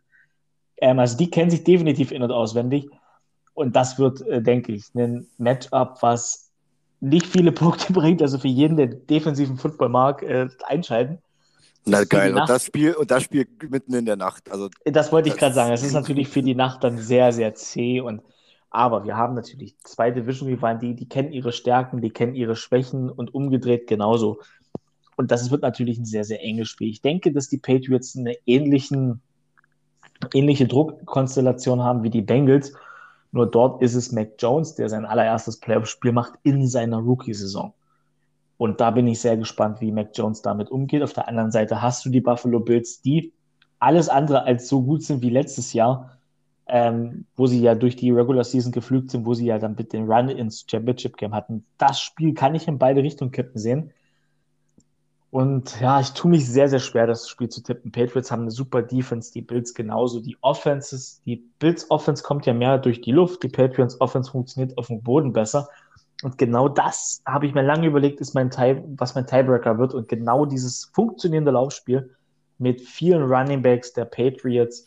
Ähm, 0.77 0.99
also 0.99 1.17
die 1.17 1.29
kennen 1.29 1.49
sich 1.49 1.63
definitiv 1.63 2.11
in- 2.11 2.23
und 2.23 2.31
auswendig. 2.31 2.89
Und 3.53 3.75
das 3.75 3.99
wird, 3.99 4.21
äh, 4.21 4.41
denke 4.41 4.71
ich, 4.73 4.93
ein 4.95 5.27
Matchup, 5.37 5.97
was 6.01 6.51
nicht 6.99 7.27
viele 7.27 7.51
Punkte 7.53 7.93
bringt. 7.93 8.21
Also 8.21 8.39
für 8.39 8.47
jeden, 8.47 8.77
der 8.77 8.87
defensiven 8.87 9.57
Football 9.57 9.89
mag, 9.89 10.23
äh, 10.23 10.47
einschalten. 10.65 11.19
Na 11.85 12.05
geil, 12.05 12.33
und 12.33 12.47
das 12.47 12.65
Spiel, 12.65 12.93
und 12.93 13.11
das 13.11 13.23
Spiel 13.23 13.45
mitten 13.69 13.93
in 13.93 14.05
der 14.05 14.15
Nacht. 14.15 14.49
Also, 14.49 14.69
das 14.85 15.11
wollte 15.11 15.27
ich 15.27 15.35
gerade 15.35 15.53
sagen. 15.53 15.73
Es 15.73 15.83
ist 15.83 15.93
natürlich 15.93 16.29
für 16.29 16.41
die 16.41 16.55
Nacht 16.55 16.81
dann 16.85 16.97
sehr, 16.97 17.33
sehr 17.33 17.53
zäh 17.55 17.99
und 17.99 18.21
aber 18.73 19.05
wir 19.05 19.15
haben 19.15 19.35
natürlich 19.35 19.77
zwei 19.83 20.09
Division-Rivalen, 20.09 20.79
die, 20.79 20.95
die 20.95 21.07
kennen 21.07 21.31
ihre 21.31 21.51
Stärken, 21.51 22.01
die 22.01 22.09
kennen 22.09 22.33
ihre 22.33 22.55
Schwächen 22.55 23.09
und 23.11 23.33
umgedreht 23.33 23.85
genauso. 23.85 24.39
Und 25.15 25.29
das 25.29 25.51
wird 25.51 25.61
natürlich 25.61 25.99
ein 25.99 26.05
sehr, 26.05 26.23
sehr 26.23 26.43
enges 26.43 26.69
Spiel. 26.69 26.89
Ich 26.89 26.99
denke, 26.99 27.31
dass 27.31 27.47
die 27.47 27.59
Patriots 27.59 28.17
eine 28.17 28.35
ähnlichen, 28.47 29.21
ähnliche 30.33 30.67
Druckkonstellation 30.67 31.83
haben 31.83 32.01
wie 32.01 32.09
die 32.09 32.23
Bengals. 32.23 32.73
Nur 33.31 33.45
dort 33.45 33.79
ist 33.83 33.93
es 33.93 34.11
Mac 34.11 34.31
Jones, 34.39 34.73
der 34.73 34.89
sein 34.89 35.05
allererstes 35.05 35.59
Playoff-Spiel 35.59 36.11
macht 36.11 36.33
in 36.41 36.67
seiner 36.67 36.97
Rookie-Saison. 36.97 37.75
Und 38.57 38.81
da 38.81 38.89
bin 38.89 39.05
ich 39.05 39.21
sehr 39.21 39.37
gespannt, 39.37 39.81
wie 39.81 39.91
Mac 39.91 40.09
Jones 40.15 40.41
damit 40.41 40.71
umgeht. 40.71 41.03
Auf 41.03 41.13
der 41.13 41.27
anderen 41.27 41.51
Seite 41.51 41.83
hast 41.83 42.05
du 42.05 42.09
die 42.09 42.21
Buffalo 42.21 42.59
Bills, 42.59 43.01
die 43.01 43.33
alles 43.77 44.09
andere 44.09 44.45
als 44.45 44.67
so 44.67 44.81
gut 44.81 45.03
sind 45.03 45.21
wie 45.21 45.29
letztes 45.29 45.73
Jahr 45.73 46.17
ähm, 46.67 47.25
wo 47.35 47.45
sie 47.47 47.61
ja 47.61 47.75
durch 47.75 47.95
die 47.95 48.11
Regular 48.11 48.43
Season 48.43 48.71
geflügt 48.71 49.11
sind, 49.11 49.25
wo 49.25 49.33
sie 49.33 49.45
ja 49.45 49.59
dann 49.59 49.75
mit 49.75 49.93
den 49.93 50.09
Run 50.09 50.29
ins 50.29 50.65
Championship 50.69 51.17
Game 51.17 51.33
hatten. 51.33 51.65
Das 51.77 51.99
Spiel 51.99 52.33
kann 52.33 52.55
ich 52.55 52.67
in 52.67 52.79
beide 52.79 53.03
Richtungen 53.03 53.31
kippen 53.31 53.59
sehen. 53.59 53.91
Und 55.29 55.81
ja, 55.81 55.99
ich 55.99 56.11
tue 56.11 56.29
mich 56.29 56.47
sehr, 56.47 56.69
sehr 56.69 56.79
schwer, 56.79 57.07
das 57.07 57.27
Spiel 57.27 57.49
zu 57.49 57.63
tippen. 57.63 57.91
Patriots 57.91 58.31
haben 58.31 58.43
eine 58.43 58.51
super 58.51 58.83
Defense, 58.83 59.33
die 59.33 59.41
Bills 59.41 59.73
genauso. 59.73 60.19
Die 60.19 60.37
Offenses, 60.41 61.23
die 61.25 61.37
Bills 61.57 61.89
Offense 61.89 62.21
kommt 62.21 62.45
ja 62.45 62.53
mehr 62.53 62.77
durch 62.77 63.01
die 63.01 63.11
Luft, 63.11 63.41
die 63.41 63.49
Patriots 63.49 63.99
Offense 63.99 64.29
funktioniert 64.29 64.77
auf 64.77 64.87
dem 64.87 65.01
Boden 65.01 65.33
besser. 65.33 65.67
Und 66.21 66.37
genau 66.37 66.69
das 66.69 67.23
habe 67.25 67.47
ich 67.47 67.55
mir 67.55 67.63
lange 67.63 67.87
überlegt, 67.87 68.21
ist 68.21 68.35
mein 68.35 68.51
Tie, 68.51 68.83
was 68.95 69.15
mein 69.15 69.25
Tiebreaker 69.25 69.79
wird. 69.79 69.95
Und 69.95 70.07
genau 70.07 70.45
dieses 70.45 70.85
funktionierende 70.93 71.49
Laufspiel 71.51 72.15
mit 72.59 72.81
vielen 72.81 73.23
Running 73.23 73.63
Backs 73.63 73.91
der 73.91 74.05
Patriots 74.05 74.85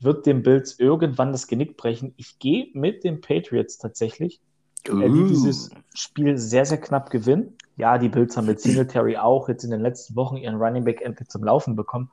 wird 0.00 0.26
dem 0.26 0.42
Bills 0.42 0.78
irgendwann 0.78 1.32
das 1.32 1.46
Genick 1.46 1.76
brechen. 1.76 2.14
Ich 2.16 2.38
gehe 2.38 2.68
mit 2.74 3.04
den 3.04 3.20
Patriots 3.20 3.78
tatsächlich, 3.78 4.40
uh. 4.88 5.00
die 5.00 5.28
dieses 5.28 5.70
Spiel 5.94 6.36
sehr, 6.38 6.66
sehr 6.66 6.80
knapp 6.80 7.10
gewinnen. 7.10 7.56
Ja, 7.76 7.98
die 7.98 8.08
Bills 8.08 8.36
haben 8.36 8.46
mit 8.46 8.60
Singletary 8.60 9.16
auch 9.16 9.48
jetzt 9.48 9.64
in 9.64 9.70
den 9.70 9.80
letzten 9.80 10.16
Wochen 10.16 10.36
ihren 10.36 10.56
Running 10.56 10.84
Back 10.84 11.02
endlich 11.02 11.28
zum 11.28 11.44
Laufen 11.44 11.76
bekommen. 11.76 12.10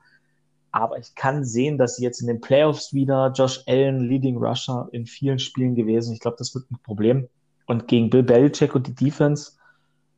Aber 0.72 0.98
ich 0.98 1.14
kann 1.14 1.44
sehen, 1.44 1.78
dass 1.78 1.96
sie 1.96 2.02
jetzt 2.02 2.20
in 2.20 2.26
den 2.26 2.40
Playoffs 2.40 2.92
wieder 2.92 3.32
Josh 3.34 3.62
Allen, 3.66 4.00
Leading 4.00 4.36
Rusher 4.36 4.88
in 4.92 5.06
vielen 5.06 5.38
Spielen 5.38 5.74
gewesen. 5.76 6.12
Ich 6.12 6.20
glaube, 6.20 6.36
das 6.38 6.54
wird 6.54 6.70
ein 6.70 6.78
Problem. 6.82 7.28
Und 7.66 7.86
gegen 7.86 8.10
Bill 8.10 8.24
Belichick 8.24 8.74
und 8.74 8.86
die 8.88 8.94
Defense 8.94 9.52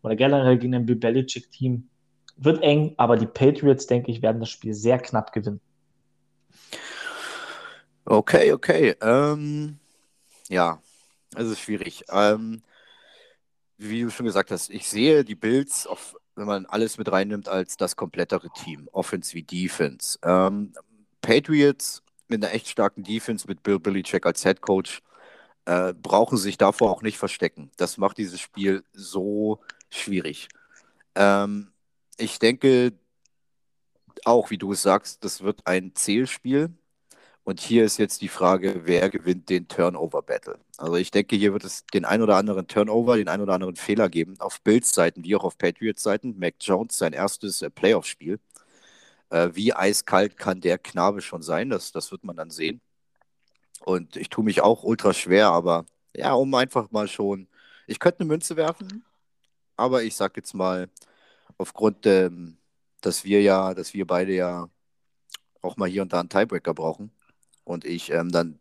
oder 0.03 0.17
generell 0.17 0.59
gegen 0.59 0.75
ein 0.75 0.87
Bill 0.87 0.97
Belichick-Team 0.97 1.89
wird 2.37 2.63
eng, 2.63 2.95
aber 2.97 3.17
die 3.17 3.27
Patriots, 3.27 3.87
denke 3.87 4.11
ich, 4.11 4.23
werden 4.23 4.41
das 4.41 4.51
Spiel 4.51 4.75
sehr 4.75 4.99
knapp 4.99 5.33
gewinnen. 5.33 5.61
Okay, 8.07 8.53
okay. 8.53 8.95
Ähm, 9.01 9.79
ja, 10.49 10.81
es 11.37 11.49
ist 11.49 11.61
schwierig. 11.61 12.05
Ähm, 12.11 12.63
wie 13.79 14.03
du 14.03 14.11
schon 14.11 14.27
gesagt 14.27 14.51
hast, 14.51 14.71
ich 14.71 14.89
sehe 14.89 15.25
die 15.25 15.35
Bills, 15.35 15.87
auf, 15.87 16.17
wenn 16.35 16.47
man 16.47 16.67
alles 16.67 16.99
mit 16.99 17.11
reinnimmt, 17.11 17.49
als 17.49 17.77
das 17.77 17.97
komplettere 17.97 18.51
Team, 18.51 18.89
Offense 18.93 19.35
wie 19.35 19.43
Defense. 19.43 20.19
Ähm, 20.23 20.73
Patriots 21.21 22.03
mit 22.29 22.43
einer 22.45 22.55
echt 22.55 22.69
starken 22.69 23.03
Defense, 23.05 23.47
mit 23.47 23.63
Bill 23.63 23.79
Belichick 23.79 24.25
als 24.27 24.43
Head 24.43 24.61
Coach, 24.61 25.03
äh, 25.67 25.95
brauchen 25.95 26.39
sich 26.39 26.59
davor 26.59 26.91
auch 26.91 27.03
nicht 27.03 27.19
verstecken. 27.19 27.71
Das 27.77 27.99
macht 27.99 28.19
dieses 28.19 28.41
Spiel 28.41 28.85
so 28.93 29.61
schwierig. 29.91 30.49
Ähm, 31.17 31.73
ich 32.19 32.39
denke 32.39 32.93
auch, 34.25 34.51
wie 34.51 34.59
du 34.59 34.73
es 34.73 34.83
sagst, 34.83 35.25
das 35.25 35.43
wird 35.43 35.67
ein 35.67 35.95
Zählspiel. 35.95 36.71
Und 37.47 37.61
hier 37.61 37.85
ist 37.85 37.99
jetzt 37.99 38.23
die 38.23 38.29
Frage, 38.29 38.83
wer 38.87 39.09
gewinnt 39.09 39.49
den 39.51 39.69
Turnover-Battle? 39.69 40.59
Also 40.79 40.97
ich 40.97 41.13
denke, 41.13 41.37
hier 41.37 41.53
wird 41.53 41.63
es 41.63 41.87
den 41.87 42.05
ein 42.05 42.21
oder 42.21 42.37
anderen 42.37 42.67
Turnover, 42.67 43.17
den 43.17 43.29
ein 43.29 43.41
oder 43.41 43.55
anderen 43.55 43.77
Fehler 43.77 44.09
geben, 44.09 44.35
auf 44.41 44.61
Bills 44.63 44.93
Seiten 44.93 45.23
wie 45.23 45.37
auch 45.37 45.45
auf 45.45 45.57
Patriots 45.57 46.03
Seiten. 46.03 46.37
Mac 46.41 46.57
Jones, 46.61 46.99
sein 46.99 47.13
erstes 47.13 47.63
äh, 47.63 47.71
Playoff-Spiel. 47.71 48.41
Äh, 49.31 49.51
wie 49.55 49.73
eiskalt 49.73 50.37
kann 50.37 50.61
der 50.61 50.79
Knabe 50.79 51.21
schon 51.23 51.43
sein? 51.43 51.71
Das, 51.71 51.93
das 51.93 52.11
wird 52.11 52.25
man 52.25 52.37
dann 52.37 52.51
sehen. 52.51 52.81
Und 53.85 54.17
ich 54.17 54.29
tue 54.29 54.45
mich 54.45 54.63
auch 54.63 54.83
ultra 54.83 55.15
schwer, 55.15 55.51
aber 55.51 55.87
ja, 56.17 56.35
um 56.35 56.53
einfach 56.55 56.91
mal 56.91 57.09
schon. 57.09 57.49
Ich 57.87 58.01
könnte 58.01 58.21
eine 58.21 58.29
Münze 58.29 58.57
werfen, 58.57 59.05
aber 59.77 60.03
ich 60.03 60.17
sag 60.17 60.37
jetzt 60.37 60.55
mal, 60.55 60.89
aufgrund, 61.59 62.07
ähm, 62.07 62.59
dass 63.03 63.25
wir 63.25 63.43
ja, 63.43 63.75
dass 63.75 63.95
wir 63.95 64.07
beide 64.07 64.35
ja 64.35 64.69
auch 65.63 65.77
mal 65.77 65.89
hier 65.89 66.03
und 66.03 66.13
da 66.13 66.21
einen 66.21 66.29
Tiebreaker 66.31 66.75
brauchen, 66.75 67.13
und 67.67 67.85
ich 67.85 68.11
ähm, 68.13 68.31
dann 68.31 68.59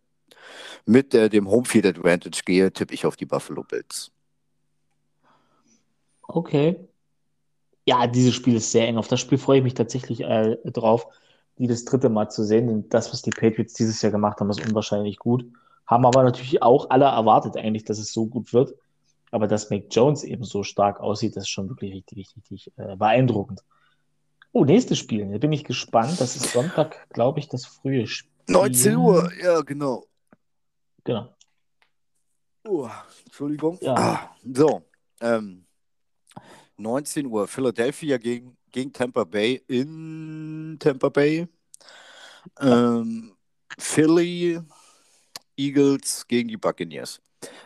mit 0.85 1.13
äh, 1.13 1.29
dem 1.29 1.49
Homefield 1.49 1.85
Advantage 1.85 2.41
gehe, 2.45 2.71
tippe 2.71 2.93
ich 2.93 3.05
auf 3.05 3.15
die 3.15 3.25
Buffalo 3.25 3.63
Bills. 3.63 4.11
Okay. 6.27 6.75
Ja, 7.85 8.07
dieses 8.07 8.33
Spiel 8.33 8.55
ist 8.55 8.71
sehr 8.71 8.87
eng. 8.87 8.97
Auf 8.97 9.07
das 9.07 9.19
Spiel 9.19 9.37
freue 9.37 9.59
ich 9.59 9.63
mich 9.63 9.75
tatsächlich 9.75 10.21
äh, 10.21 10.57
drauf, 10.65 11.07
die 11.59 11.67
das 11.67 11.85
dritte 11.85 12.09
Mal 12.09 12.29
zu 12.29 12.43
sehen. 12.43 12.67
Denn 12.67 12.89
das, 12.89 13.13
was 13.13 13.21
die 13.21 13.29
Patriots 13.29 13.73
dieses 13.73 14.01
Jahr 14.01 14.11
gemacht 14.11 14.39
haben, 14.39 14.49
ist 14.49 14.65
unwahrscheinlich 14.67 15.19
gut. 15.19 15.45
Haben 15.85 16.05
aber 16.05 16.23
natürlich 16.23 16.63
auch 16.63 16.89
alle 16.89 17.05
erwartet, 17.05 17.57
eigentlich, 17.57 17.85
dass 17.85 17.99
es 17.99 18.11
so 18.11 18.25
gut 18.25 18.53
wird. 18.53 18.73
Aber 19.29 19.47
dass 19.47 19.69
Mac 19.69 19.83
Jones 19.91 20.23
eben 20.23 20.43
so 20.43 20.63
stark 20.63 20.99
aussieht, 20.99 21.35
das 21.35 21.43
ist 21.43 21.49
schon 21.49 21.69
wirklich 21.69 21.93
richtig, 21.93 22.33
richtig, 22.35 22.71
äh, 22.77 22.95
beeindruckend. 22.95 23.63
Oh, 24.51 24.65
nächstes 24.65 24.97
Spiel. 24.97 25.29
Da 25.31 25.37
bin 25.37 25.51
ich 25.51 25.63
gespannt. 25.63 26.19
Das 26.19 26.35
ist 26.35 26.53
Sonntag, 26.53 27.07
glaube 27.09 27.39
ich, 27.39 27.49
das 27.49 27.65
frühe 27.65 28.07
Spiel. 28.07 28.34
19 28.47 28.95
Uhr, 28.95 29.31
ja, 29.41 29.61
genau. 29.61 30.05
Genau. 31.03 31.35
Uh, 32.67 32.89
Entschuldigung. 33.25 33.77
Ja. 33.81 33.93
Ah, 33.95 34.35
so, 34.43 34.83
ähm, 35.21 35.65
19 36.77 37.27
Uhr, 37.27 37.47
Philadelphia 37.47 38.17
gegen, 38.17 38.57
gegen 38.71 38.91
Tampa 38.91 39.23
Bay 39.23 39.63
in 39.67 40.77
Tampa 40.79 41.09
Bay. 41.09 41.47
Ähm, 42.59 43.35
Philly, 43.77 44.59
Eagles 45.57 46.27
gegen 46.27 46.49
die 46.49 46.57
Buccaneers. 46.57 47.21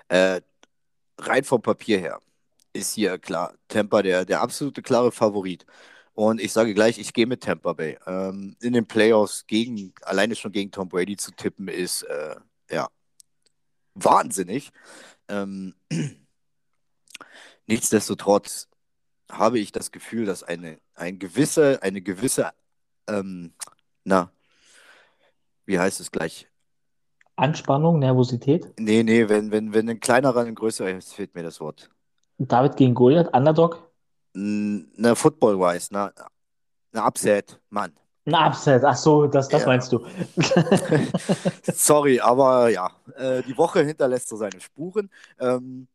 Äh, 0.07 0.41
rein 1.17 1.43
vom 1.43 1.61
Papier 1.61 1.99
her 1.99 2.19
ist 2.73 2.93
hier 2.93 3.17
klar, 3.17 3.53
Tampa 3.67 4.01
der, 4.01 4.25
der 4.25 4.41
absolute 4.41 4.81
klare 4.81 5.11
Favorit. 5.11 5.65
Und 6.19 6.41
ich 6.41 6.51
sage 6.51 6.73
gleich, 6.73 6.99
ich 6.99 7.13
gehe 7.13 7.25
mit 7.25 7.43
Tampa 7.43 7.71
Bay. 7.71 7.97
Ähm, 8.05 8.57
in 8.59 8.73
den 8.73 8.85
Playoffs 8.85 9.47
gegen, 9.47 9.93
alleine 10.01 10.35
schon 10.35 10.51
gegen 10.51 10.69
Tom 10.69 10.89
Brady 10.89 11.15
zu 11.15 11.31
tippen, 11.31 11.69
ist 11.69 12.03
äh, 12.03 12.35
ja 12.69 12.89
wahnsinnig. 13.93 14.69
Ähm, 15.29 15.75
nichtsdestotrotz 17.67 18.67
habe 19.31 19.59
ich 19.59 19.71
das 19.71 19.93
Gefühl, 19.93 20.25
dass 20.25 20.43
eine, 20.43 20.81
ein 20.93 21.19
gewisse, 21.19 21.81
eine 21.83 22.01
gewisse, 22.01 22.51
ähm, 23.07 23.53
na, 24.03 24.29
wie 25.65 25.79
heißt 25.79 26.01
es 26.01 26.11
gleich? 26.11 26.49
Anspannung, 27.37 27.97
Nervosität? 27.97 28.73
Nee, 28.77 29.03
nee, 29.03 29.29
wenn, 29.29 29.51
wenn, 29.51 29.73
wenn 29.73 29.89
ein 29.89 30.01
kleinerer, 30.01 30.41
ein 30.41 30.55
größerer, 30.55 30.99
fehlt 30.99 31.33
mir 31.33 31.43
das 31.43 31.61
Wort. 31.61 31.89
David 32.39 32.75
gegen 32.75 32.93
Goliath, 32.93 33.33
Underdog? 33.33 33.88
Eine 34.35 35.15
Football-wise, 35.15 35.89
eine, 35.91 36.13
eine 36.93 37.05
Upset, 37.05 37.59
Mann. 37.69 37.93
Ein 38.25 38.35
Upset, 38.35 38.83
ach 38.83 38.95
so, 38.95 39.27
das, 39.27 39.47
das 39.49 39.61
ja. 39.61 39.67
meinst 39.67 39.91
du. 39.91 40.05
Sorry, 41.63 42.19
aber 42.19 42.69
ja, 42.69 42.91
äh, 43.15 43.41
die 43.43 43.57
Woche 43.57 43.83
hinterlässt 43.83 44.29
so 44.29 44.35
seine 44.35 44.59
Spuren. 44.59 45.09
Ähm, 45.39 45.87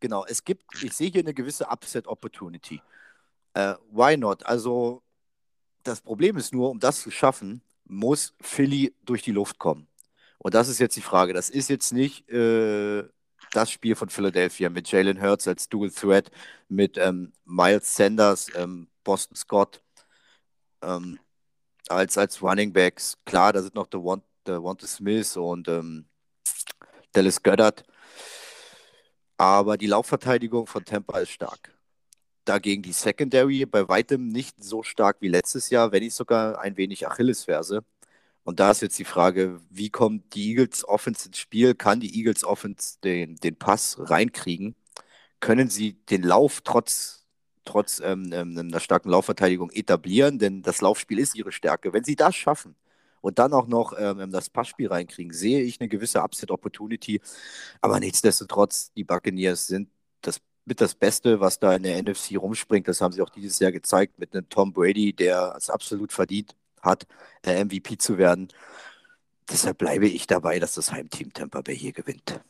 genau, 0.00 0.24
es 0.26 0.42
gibt, 0.42 0.64
ich 0.82 0.92
sehe 0.92 1.10
hier 1.10 1.22
eine 1.22 1.34
gewisse 1.34 1.66
Upset-Opportunity. 1.68 2.80
Äh, 3.54 3.74
why 3.90 4.16
not? 4.16 4.44
Also, 4.44 5.02
das 5.82 6.00
Problem 6.00 6.36
ist 6.36 6.52
nur, 6.52 6.70
um 6.70 6.80
das 6.80 7.02
zu 7.02 7.10
schaffen, 7.10 7.62
muss 7.84 8.34
Philly 8.40 8.94
durch 9.04 9.22
die 9.22 9.32
Luft 9.32 9.58
kommen. 9.58 9.86
Und 10.38 10.54
das 10.54 10.68
ist 10.68 10.78
jetzt 10.78 10.96
die 10.96 11.02
Frage. 11.02 11.32
Das 11.32 11.48
ist 11.48 11.68
jetzt 11.68 11.92
nicht 11.92 12.28
äh, 12.28 13.04
das 13.52 13.70
Spiel 13.70 13.94
von 13.94 14.08
Philadelphia 14.08 14.68
mit 14.68 14.90
Jalen 14.90 15.20
Hurts 15.22 15.48
als 15.48 15.68
Dual 15.68 15.90
Threat, 15.90 16.30
mit 16.68 16.98
ähm, 16.98 17.32
Miles 17.44 17.94
Sanders, 17.94 18.48
ähm, 18.54 18.88
Boston 19.04 19.36
Scott 19.36 19.82
ähm, 20.82 21.18
als, 21.88 22.18
als 22.18 22.42
Running 22.42 22.72
Backs. 22.72 23.16
Klar, 23.24 23.52
da 23.52 23.62
sind 23.62 23.74
noch 23.74 23.86
der 23.86 24.02
Wante 24.02 24.86
Smith 24.86 25.36
und 25.36 25.68
ähm, 25.68 26.06
Dallas 27.12 27.42
Goddard. 27.42 27.84
Aber 29.38 29.76
die 29.76 29.86
Laufverteidigung 29.86 30.66
von 30.66 30.84
Tampa 30.84 31.18
ist 31.18 31.30
stark. 31.30 31.72
Dagegen 32.44 32.82
die 32.82 32.92
Secondary 32.92 33.66
bei 33.66 33.88
weitem 33.88 34.28
nicht 34.28 34.62
so 34.62 34.82
stark 34.82 35.18
wie 35.20 35.28
letztes 35.28 35.68
Jahr, 35.70 35.92
wenn 35.92 36.02
nicht 36.02 36.14
sogar 36.14 36.60
ein 36.60 36.76
wenig 36.76 37.06
Achillesferse. 37.06 37.84
Und 38.46 38.60
da 38.60 38.70
ist 38.70 38.80
jetzt 38.80 38.98
die 39.00 39.04
Frage, 39.04 39.60
wie 39.70 39.90
kommt 39.90 40.34
die 40.34 40.50
Eagles 40.50 40.86
Offense 40.88 41.26
ins 41.26 41.38
Spiel? 41.38 41.74
Kann 41.74 41.98
die 41.98 42.16
Eagles 42.16 42.44
Offense 42.44 42.98
den, 43.02 43.34
den 43.36 43.56
Pass 43.56 43.96
reinkriegen? 43.98 44.76
Können 45.40 45.68
sie 45.68 45.94
den 46.10 46.22
Lauf 46.22 46.60
trotz, 46.62 47.26
trotz 47.64 48.00
ähm, 48.00 48.30
ähm, 48.32 48.56
einer 48.56 48.80
starken 48.80 49.10
Laufverteidigung 49.10 49.70
etablieren? 49.72 50.38
Denn 50.38 50.62
das 50.62 50.80
Laufspiel 50.80 51.18
ist 51.18 51.34
ihre 51.34 51.50
Stärke. 51.50 51.92
Wenn 51.92 52.04
sie 52.04 52.14
das 52.16 52.36
schaffen 52.36 52.76
und 53.20 53.40
dann 53.40 53.52
auch 53.52 53.66
noch 53.66 53.94
ähm, 53.98 54.20
ähm 54.20 54.30
das 54.30 54.48
Passspiel 54.48 54.88
reinkriegen, 54.88 55.32
sehe 55.34 55.62
ich 55.62 55.80
eine 55.80 55.88
gewisse 55.88 56.22
Upset-Opportunity. 56.22 57.20
Aber 57.80 57.98
nichtsdestotrotz, 58.00 58.92
die 58.92 59.04
Buccaneers 59.04 59.66
sind 59.66 59.90
das 60.22 60.40
mit 60.66 60.80
das 60.80 60.94
Beste, 60.94 61.40
was 61.40 61.58
da 61.58 61.74
in 61.74 61.82
der 61.82 62.00
NFC 62.02 62.36
rumspringt. 62.38 62.86
Das 62.86 63.00
haben 63.00 63.12
sie 63.12 63.22
auch 63.22 63.30
dieses 63.30 63.58
Jahr 63.58 63.72
gezeigt 63.72 64.20
mit 64.20 64.34
einem 64.34 64.48
Tom 64.48 64.72
Brady, 64.72 65.12
der 65.12 65.54
es 65.58 65.68
absolut 65.70 66.12
verdient 66.12 66.54
hat, 66.86 67.06
äh, 67.44 67.62
MVP 67.62 67.98
zu 67.98 68.16
werden. 68.18 68.48
Deshalb 69.50 69.78
bleibe 69.78 70.08
ich 70.08 70.26
dabei, 70.26 70.58
dass 70.58 70.74
das 70.74 70.92
Heimteam 70.92 71.32
Tampa 71.32 71.60
Bay 71.60 71.76
hier 71.76 71.92
gewinnt. 71.92 72.40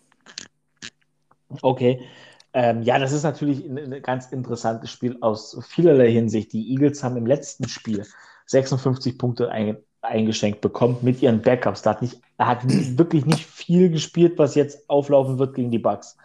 Okay. 1.62 2.07
Ähm, 2.52 2.83
ja, 2.83 2.99
das 2.99 3.12
ist 3.12 3.23
natürlich 3.23 3.64
ein, 3.64 3.93
ein, 3.93 4.02
ganz 4.02 4.33
interessantes 4.33 4.90
Spiel 4.90 5.19
aus 5.21 5.59
vielerlei 5.69 6.11
Hinsicht. 6.11 6.52
Die 6.55 6.71
Eagles 6.73 7.05
haben 7.05 7.16
im 7.16 7.26
letzten 7.26 7.69
Spiel 7.69 8.07
56 8.47 9.19
Punkte 9.19 9.50
ein, 9.50 9.76
eingeschenkt 10.00 10.62
bekommen 10.62 10.97
mit 11.02 11.21
ihren 11.21 11.43
Backups. 11.43 11.83
Da 11.83 11.90
hat, 11.90 12.02
nicht, 12.02 12.19
hat 12.38 12.61
wirklich 12.64 13.26
nicht 13.26 13.45
viel 13.45 13.90
gespielt, 13.90 14.38
was 14.38 14.55
jetzt 14.55 14.88
auflaufen 14.88 15.38
wird 15.38 15.55
gegen 15.55 15.71
die 15.71 15.78
Bucks. 15.78 16.16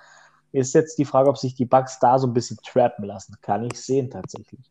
Ist 0.54 0.74
jetzt 0.74 0.98
die 0.98 1.06
Frage, 1.06 1.30
ob 1.30 1.38
sich 1.38 1.56
die 1.56 1.66
Bucks 1.66 2.00
da 2.00 2.18
so 2.18 2.28
ein 2.28 2.34
bisschen 2.34 2.58
trappen 2.66 3.06
lassen. 3.06 3.36
Kann 3.42 3.66
ich 3.66 3.82
sehen 3.82 4.10
tatsächlich. 4.10 4.62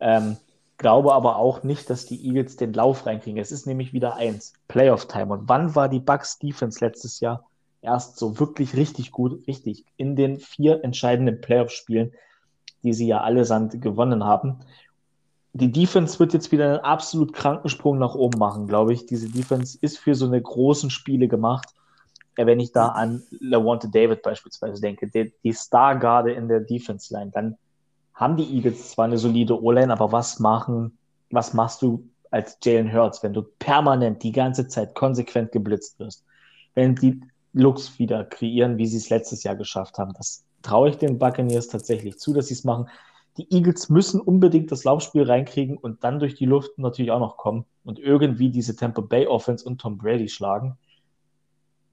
Ähm, 0.00 0.36
glaube 0.78 1.14
aber 1.14 1.36
auch 1.36 1.62
nicht, 1.62 1.88
dass 1.90 2.06
die 2.06 2.26
Eagles 2.26 2.56
den 2.56 2.72
Lauf 2.72 3.06
reinkriegen. 3.06 3.40
Es 3.40 3.52
ist 3.52 3.66
nämlich 3.66 3.92
wieder 3.92 4.16
eins, 4.16 4.52
Playoff-Time. 4.68 5.32
Und 5.32 5.48
wann 5.48 5.74
war 5.74 5.88
die 5.88 6.00
Bucks 6.00 6.38
Defense 6.38 6.84
letztes 6.84 7.20
Jahr 7.20 7.44
erst 7.82 8.18
so 8.18 8.38
wirklich 8.38 8.76
richtig 8.76 9.12
gut, 9.12 9.46
richtig, 9.46 9.84
in 9.96 10.16
den 10.16 10.38
vier 10.38 10.82
entscheidenden 10.84 11.40
Playoff-Spielen, 11.40 12.12
die 12.82 12.92
sie 12.92 13.06
ja 13.06 13.20
allesamt 13.20 13.80
gewonnen 13.80 14.24
haben. 14.24 14.60
Die 15.52 15.72
Defense 15.72 16.18
wird 16.18 16.34
jetzt 16.34 16.52
wieder 16.52 16.66
einen 16.66 16.78
absolut 16.80 17.32
kranken 17.32 17.68
Sprung 17.68 17.98
nach 17.98 18.14
oben 18.14 18.38
machen, 18.38 18.66
glaube 18.66 18.92
ich. 18.92 19.06
Diese 19.06 19.30
Defense 19.30 19.78
ist 19.80 19.98
für 19.98 20.14
so 20.14 20.26
eine 20.26 20.40
großen 20.40 20.90
Spiele 20.90 21.28
gemacht. 21.28 21.68
Wenn 22.36 22.60
ich 22.60 22.72
da 22.72 22.88
an 22.88 23.22
Lawante 23.30 23.88
David 23.88 24.20
beispielsweise 24.20 24.82
denke, 24.82 25.08
die, 25.08 25.32
die 25.42 25.54
Stargarde 25.54 26.32
in 26.32 26.48
der 26.48 26.60
Defense-Line, 26.60 27.30
dann 27.32 27.56
haben 28.16 28.36
die 28.36 28.56
Eagles 28.56 28.90
zwar 28.90 29.04
eine 29.04 29.18
solide 29.18 29.62
O-Line, 29.62 29.92
aber 29.92 30.10
was 30.10 30.40
machen, 30.40 30.98
was 31.30 31.54
machst 31.54 31.82
du 31.82 32.08
als 32.30 32.58
Jalen 32.64 32.92
Hurts, 32.92 33.22
wenn 33.22 33.34
du 33.34 33.42
permanent 33.42 34.22
die 34.22 34.32
ganze 34.32 34.66
Zeit 34.66 34.94
konsequent 34.94 35.52
geblitzt 35.52 35.98
wirst? 36.00 36.24
Wenn 36.74 36.94
die 36.96 37.20
Looks 37.52 37.98
wieder 37.98 38.24
kreieren, 38.24 38.76
wie 38.76 38.86
sie 38.86 38.98
es 38.98 39.08
letztes 39.08 39.42
Jahr 39.42 39.56
geschafft 39.56 39.96
haben. 39.98 40.12
Das 40.14 40.44
traue 40.60 40.90
ich 40.90 40.98
den 40.98 41.18
Buccaneers 41.18 41.68
tatsächlich 41.68 42.18
zu, 42.18 42.34
dass 42.34 42.48
sie 42.48 42.54
es 42.54 42.64
machen. 42.64 42.88
Die 43.38 43.50
Eagles 43.50 43.88
müssen 43.88 44.20
unbedingt 44.20 44.72
das 44.72 44.84
Laufspiel 44.84 45.22
reinkriegen 45.22 45.76
und 45.76 46.04
dann 46.04 46.18
durch 46.18 46.34
die 46.34 46.44
Luft 46.44 46.78
natürlich 46.78 47.12
auch 47.12 47.20
noch 47.20 47.36
kommen 47.36 47.64
und 47.84 47.98
irgendwie 47.98 48.50
diese 48.50 48.76
Tampa 48.76 49.00
Bay 49.00 49.26
Offense 49.26 49.64
und 49.64 49.80
Tom 49.80 49.96
Brady 49.96 50.28
schlagen. 50.28 50.76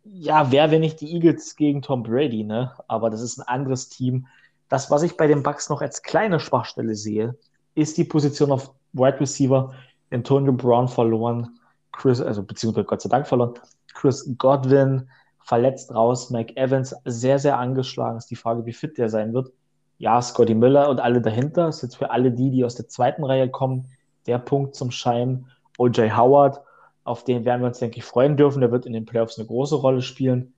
Ja, 0.06 0.52
wer, 0.52 0.70
wenn 0.70 0.82
nicht 0.82 1.00
die 1.00 1.14
Eagles 1.14 1.56
gegen 1.56 1.82
Tom 1.82 2.04
Brady, 2.04 2.44
ne? 2.44 2.74
Aber 2.88 3.10
das 3.10 3.22
ist 3.22 3.38
ein 3.38 3.48
anderes 3.48 3.88
Team. 3.88 4.28
Das, 4.70 4.90
was 4.90 5.04
ich 5.04 5.18
bei 5.18 5.28
den 5.28 5.44
Bucks 5.44 5.70
noch 5.70 5.82
als 5.82 6.02
kleine 6.02 6.40
Schwachstelle 6.40 6.96
sehe, 6.96 7.38
ist 7.76 7.98
die 7.98 8.04
Position 8.04 8.52
auf 8.52 8.72
Wide 8.94 9.20
Receiver. 9.20 9.74
Antonio 10.12 10.54
Brown 10.54 10.88
verloren, 10.88 11.60
Chris, 11.92 12.22
also 12.22 12.44
beziehungsweise 12.44 12.86
Gott 12.86 13.02
sei 13.02 13.10
Dank 13.10 13.28
verloren. 13.28 13.54
Chris 13.94 14.36
Godwin, 14.38 15.08
verletzt 15.44 15.94
raus. 15.94 16.30
Mike 16.30 16.56
Evans 16.58 16.96
sehr, 17.06 17.40
sehr 17.40 17.58
angeschlagen. 17.58 18.18
Ist 18.18 18.32
die 18.32 18.36
Frage, 18.36 18.66
wie 18.66 18.74
fit 18.74 18.98
der 18.98 19.10
sein 19.10 19.34
wird. 19.34 19.52
Ja, 19.98 20.22
Scotty 20.22 20.56
Miller 20.56 20.90
und 20.90 21.00
alle 21.00 21.22
dahinter. 21.22 21.68
Ist 21.68 21.84
jetzt 21.84 21.98
für 21.98 22.12
alle 22.12 22.32
die, 22.32 22.50
die 22.50 22.66
aus 22.66 22.76
der 22.76 22.88
zweiten 22.88 23.24
Reihe 23.24 23.50
kommen, 23.50 23.86
der 24.26 24.40
Punkt 24.40 24.76
zum 24.76 24.92
Schein. 24.92 25.46
OJ 25.78 26.12
Howard, 26.12 26.62
auf 27.04 27.24
den 27.24 27.46
werden 27.46 27.62
wir 27.62 27.68
uns, 27.68 27.80
denke 27.80 27.98
ich, 27.98 28.04
freuen 28.04 28.38
dürfen. 28.38 28.62
Der 28.62 28.72
wird 28.72 28.86
in 28.86 28.94
den 28.94 29.06
Playoffs 29.06 29.38
eine 29.38 29.48
große 29.48 29.76
Rolle 29.76 30.02
spielen. 30.02 30.54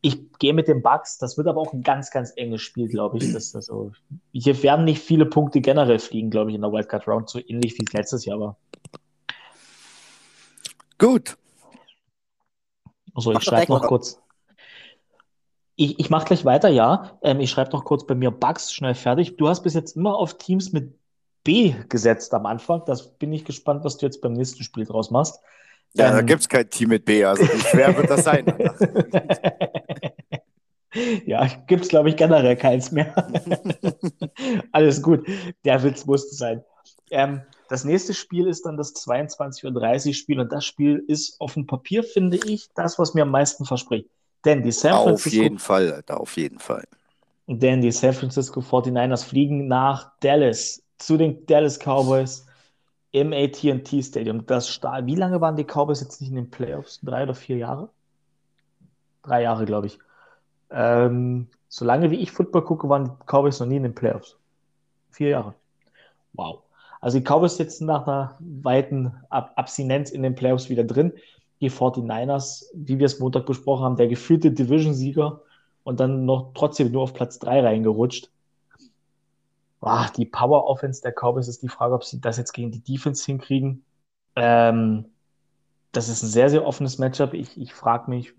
Ich 0.00 0.32
gehe 0.38 0.54
mit 0.54 0.68
den 0.68 0.82
Bucks. 0.82 1.18
Das 1.18 1.36
wird 1.36 1.48
aber 1.48 1.60
auch 1.60 1.72
ein 1.72 1.82
ganz, 1.82 2.10
ganz 2.10 2.32
enges 2.36 2.62
Spiel, 2.62 2.88
glaube 2.88 3.18
ich. 3.18 3.32
Das, 3.32 3.54
also, 3.54 3.92
hier 4.32 4.62
werden 4.62 4.84
nicht 4.84 5.02
viele 5.02 5.26
Punkte 5.26 5.60
generell 5.60 5.98
fliegen, 5.98 6.30
glaube 6.30 6.50
ich, 6.50 6.54
in 6.54 6.62
der 6.62 6.72
Wildcard 6.72 7.08
Round, 7.08 7.28
so 7.28 7.40
ähnlich 7.40 7.78
wie 7.78 7.84
es 7.84 7.92
letztes 7.92 8.24
Jahr 8.24 8.38
war. 8.38 8.56
Gut, 10.98 11.36
also 13.18 13.32
ich 13.32 13.42
schreibe 13.42 13.72
noch 13.72 13.82
kurz. 13.82 14.22
Ich, 15.74 15.98
ich 15.98 16.08
mache 16.08 16.26
gleich 16.26 16.44
weiter, 16.44 16.68
ja. 16.68 17.18
Ähm, 17.20 17.40
ich 17.40 17.50
schreibe 17.50 17.72
noch 17.72 17.84
kurz 17.84 18.06
bei 18.06 18.14
mir 18.14 18.30
Bugs 18.30 18.72
schnell 18.72 18.94
fertig. 18.94 19.36
Du 19.36 19.48
hast 19.48 19.64
bis 19.64 19.74
jetzt 19.74 19.96
immer 19.96 20.16
auf 20.16 20.38
Teams 20.38 20.72
mit 20.72 20.96
B 21.42 21.74
gesetzt 21.88 22.32
am 22.32 22.46
Anfang. 22.46 22.82
Das 22.86 23.16
bin 23.18 23.32
ich 23.32 23.44
gespannt, 23.44 23.82
was 23.82 23.96
du 23.96 24.06
jetzt 24.06 24.20
beim 24.20 24.34
nächsten 24.34 24.62
Spiel 24.62 24.84
draus 24.84 25.10
machst. 25.10 25.40
Ja, 25.94 26.10
ähm, 26.10 26.16
da 26.16 26.22
gibt 26.22 26.42
es 26.42 26.48
kein 26.48 26.68
Team 26.68 26.90
mit 26.90 27.04
B. 27.04 27.24
Also 27.24 27.42
wie 27.42 27.60
schwer 27.60 27.96
wird 27.96 28.10
das 28.10 28.24
sein? 28.24 28.44
ja, 31.26 31.46
gibt 31.66 31.84
es, 31.84 31.88
glaube 31.88 32.10
ich, 32.10 32.16
generell 32.16 32.56
keins 32.56 32.90
mehr. 32.90 33.12
Alles 34.72 35.02
gut. 35.02 35.26
Der 35.64 35.82
Witz 35.82 36.06
musste 36.06 36.34
sein. 36.34 36.64
Ähm, 37.10 37.42
das 37.68 37.84
nächste 37.84 38.14
Spiel 38.14 38.46
ist 38.46 38.64
dann 38.64 38.76
das 38.76 38.94
22.30 38.94 40.08
Uhr 40.08 40.14
Spiel 40.14 40.40
und 40.40 40.52
das 40.52 40.64
Spiel 40.64 41.04
ist 41.06 41.40
auf 41.40 41.54
dem 41.54 41.66
Papier, 41.66 42.02
finde 42.02 42.38
ich, 42.46 42.68
das, 42.74 42.98
was 42.98 43.14
mir 43.14 43.22
am 43.22 43.30
meisten 43.30 43.64
verspricht. 43.64 44.08
Denn 44.44 44.62
die 44.62 44.72
San 44.72 44.92
Francisco. 44.92 45.28
Auf 45.28 45.42
jeden 45.42 45.58
Fall, 45.58 45.92
Alter, 45.92 46.20
auf 46.20 46.36
jeden 46.36 46.58
Fall. 46.58 46.84
Denn 47.46 47.80
die 47.80 47.92
San 47.92 48.12
Francisco 48.12 48.60
49ers 48.60 49.24
fliegen 49.24 49.68
nach 49.68 50.12
Dallas 50.20 50.82
zu 50.98 51.16
den 51.16 51.46
Dallas 51.46 51.78
Cowboys 51.78 52.46
im 53.12 53.32
AT&T 53.32 54.02
Stadium. 54.02 54.46
Das 54.46 54.80
Wie 54.82 55.14
lange 55.14 55.40
waren 55.40 55.56
die 55.56 55.64
Cowboys 55.64 56.00
jetzt 56.00 56.20
nicht 56.20 56.30
in 56.30 56.36
den 56.36 56.50
Playoffs? 56.50 57.00
Drei 57.02 57.22
oder 57.22 57.34
vier 57.34 57.56
Jahre? 57.56 57.90
Drei 59.22 59.42
Jahre, 59.42 59.64
glaube 59.64 59.86
ich. 59.86 59.98
Ähm, 60.70 61.48
solange 61.68 62.10
wie 62.10 62.16
ich 62.16 62.32
Football 62.32 62.64
gucke, 62.64 62.88
waren 62.88 63.04
die 63.04 63.24
Cowboys 63.26 63.60
noch 63.60 63.66
nie 63.66 63.76
in 63.76 63.82
den 63.82 63.94
Playoffs. 63.94 64.36
Vier 65.10 65.30
Jahre. 65.30 65.54
Wow. 66.34 66.62
Also 67.00 67.18
die 67.18 67.24
Cowboys 67.24 67.56
sitzen 67.56 67.86
nach 67.86 68.06
einer 68.06 68.36
weiten 68.40 69.14
Ab 69.30 69.52
Abstinenz 69.56 70.10
in 70.10 70.22
den 70.22 70.34
Playoffs 70.34 70.68
wieder 70.68 70.84
drin. 70.84 71.12
Die 71.60 71.70
49ers, 71.70 72.66
wie 72.74 72.98
wir 72.98 73.06
es 73.06 73.18
Montag 73.18 73.46
besprochen 73.46 73.84
haben, 73.84 73.96
der 73.96 74.08
gefühlte 74.08 74.50
Division-Sieger 74.50 75.40
und 75.82 76.00
dann 76.00 76.24
noch 76.24 76.52
trotzdem 76.54 76.92
nur 76.92 77.02
auf 77.02 77.14
Platz 77.14 77.38
3 77.38 77.62
reingerutscht. 77.62 78.30
Boah, 79.80 80.10
die 80.16 80.26
Power-Offense 80.26 81.02
der 81.02 81.12
Cowboys 81.12 81.48
ist 81.48 81.62
die 81.62 81.68
Frage, 81.68 81.94
ob 81.94 82.04
sie 82.04 82.20
das 82.20 82.36
jetzt 82.36 82.52
gegen 82.52 82.72
die 82.72 82.82
Defense 82.82 83.24
hinkriegen. 83.24 83.84
Ähm, 84.34 85.06
das 85.92 86.08
ist 86.08 86.22
ein 86.22 86.28
sehr, 86.28 86.50
sehr 86.50 86.66
offenes 86.66 86.98
Matchup. 86.98 87.34
Ich, 87.34 87.60
ich 87.60 87.72
frage 87.72 88.10
mich, 88.10 88.34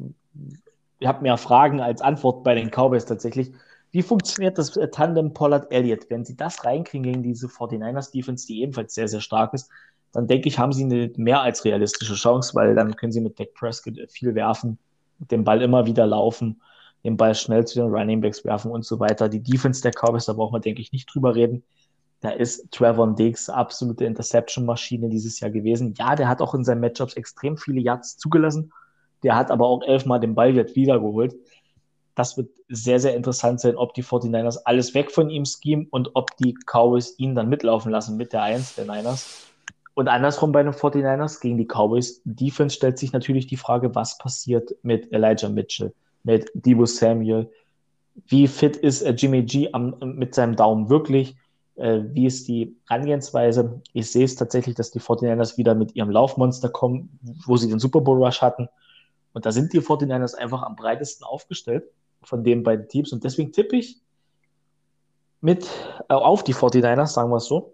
ich 0.99 1.07
habe 1.07 1.21
mehr 1.21 1.37
Fragen 1.37 1.79
als 1.79 2.01
Antwort 2.01 2.43
bei 2.43 2.55
den 2.55 2.69
Cowboys 2.69 3.05
tatsächlich. 3.05 3.51
Wie 3.91 4.03
funktioniert 4.03 4.57
das 4.57 4.75
äh, 4.77 4.89
Tandem 4.89 5.33
Pollard-Elliott? 5.33 6.09
Wenn 6.09 6.25
sie 6.25 6.35
das 6.35 6.63
reinkriegen 6.65 7.03
gegen 7.03 7.23
diese 7.23 7.47
49ers-Defense, 7.47 8.45
die 8.45 8.61
ebenfalls 8.61 8.93
sehr, 8.93 9.07
sehr 9.07 9.21
stark 9.21 9.53
ist, 9.53 9.69
dann 10.11 10.27
denke 10.27 10.47
ich, 10.47 10.59
haben 10.59 10.73
sie 10.73 10.83
eine 10.83 11.11
mehr 11.17 11.41
als 11.41 11.65
realistische 11.65 12.15
Chance, 12.15 12.53
weil 12.55 12.75
dann 12.75 12.95
können 12.95 13.11
sie 13.11 13.21
mit 13.21 13.39
Dak 13.39 13.53
Prescott 13.53 13.97
äh, 13.97 14.07
viel 14.07 14.35
werfen, 14.35 14.77
den 15.19 15.43
Ball 15.43 15.61
immer 15.61 15.85
wieder 15.85 16.05
laufen, 16.05 16.61
den 17.03 17.17
Ball 17.17 17.35
schnell 17.35 17.65
zu 17.65 17.79
den 17.79 17.89
Running 17.89 18.21
Backs 18.21 18.43
werfen 18.43 18.71
und 18.71 18.85
so 18.85 18.99
weiter. 18.99 19.29
Die 19.29 19.41
Defense 19.41 19.81
der 19.81 19.91
Cowboys, 19.91 20.25
da 20.25 20.33
braucht 20.33 20.51
man, 20.51 20.61
denke 20.61 20.81
ich, 20.81 20.91
nicht 20.91 21.13
drüber 21.13 21.35
reden. 21.35 21.63
Da 22.21 22.31
ist 22.31 22.69
Trevor 22.71 23.15
Diggs 23.15 23.49
absolute 23.49 24.03
Interception-Maschine 24.05 25.07
dieses 25.09 25.39
Jahr 25.39 25.51
gewesen. 25.51 25.93
Ja, 25.97 26.15
der 26.15 26.27
hat 26.27 26.41
auch 26.41 26.53
in 26.53 26.65
seinen 26.65 26.81
Matchups 26.81 27.13
extrem 27.13 27.55
viele 27.55 27.79
Yards 27.79 28.17
zugelassen. 28.17 28.73
Der 29.23 29.35
hat 29.35 29.51
aber 29.51 29.67
auch 29.67 29.81
elfmal 29.83 30.19
den 30.19 30.35
Ball 30.35 30.55
wiedergeholt. 30.75 31.35
Das 32.15 32.35
wird 32.35 32.49
sehr, 32.67 32.99
sehr 32.99 33.15
interessant 33.15 33.61
sein, 33.61 33.77
ob 33.77 33.93
die 33.93 34.03
49ers 34.03 34.57
alles 34.65 34.93
weg 34.93 35.11
von 35.11 35.29
ihm 35.29 35.45
schemen 35.45 35.87
und 35.89 36.09
ob 36.15 36.35
die 36.37 36.53
Cowboys 36.65 37.17
ihn 37.17 37.35
dann 37.35 37.47
mitlaufen 37.47 37.91
lassen 37.91 38.17
mit 38.17 38.33
der 38.33 38.43
1 38.43 38.75
der 38.75 38.85
Niners. 38.85 39.45
Und 39.93 40.09
andersrum 40.09 40.51
bei 40.51 40.63
den 40.63 40.73
49ers 40.73 41.39
gegen 41.39 41.57
die 41.57 41.67
Cowboys 41.67 42.21
Defense 42.25 42.75
stellt 42.75 42.97
sich 42.97 43.13
natürlich 43.13 43.47
die 43.47 43.57
Frage, 43.57 43.95
was 43.95 44.17
passiert 44.17 44.75
mit 44.81 45.11
Elijah 45.13 45.49
Mitchell, 45.49 45.93
mit 46.29 46.51
Debo 46.53 46.85
Samuel. 46.85 47.51
Wie 48.27 48.47
fit 48.47 48.75
ist 48.77 49.01
äh, 49.01 49.11
Jimmy 49.11 49.43
G 49.43 49.69
am, 49.73 49.95
mit 49.99 50.35
seinem 50.35 50.55
Daumen 50.55 50.89
wirklich? 50.89 51.35
Äh, 51.75 52.01
wie 52.13 52.27
ist 52.27 52.47
die 52.47 52.77
Angehensweise? 52.87 53.81
Ich 53.93 54.11
sehe 54.11 54.25
es 54.25 54.35
tatsächlich, 54.35 54.75
dass 54.75 54.91
die 54.91 54.99
49ers 54.99 55.57
wieder 55.57 55.73
mit 55.73 55.95
ihrem 55.95 56.11
Laufmonster 56.11 56.69
kommen, 56.69 57.17
wo 57.45 57.57
sie 57.57 57.67
den 57.67 57.79
Super 57.79 58.01
Bowl 58.01 58.23
Rush 58.23 58.41
hatten. 58.41 58.69
Und 59.33 59.45
da 59.47 59.51
sind 59.51 59.73
die 59.73 59.81
49ers 59.81 60.35
einfach 60.35 60.61
am 60.61 60.75
breitesten 60.75 61.25
aufgestellt 61.25 61.85
von 62.21 62.43
den 62.43 62.61
beiden 62.61 62.87
Teams. 62.87 63.11
Und 63.11 63.23
deswegen 63.23 63.51
tippe 63.51 63.77
ich 63.77 63.97
mit 65.41 65.67
äh, 66.09 66.13
auf 66.13 66.43
die 66.43 66.53
49ers, 66.53 67.07
sagen 67.07 67.31
wir 67.31 67.37
es 67.37 67.45
so. 67.45 67.73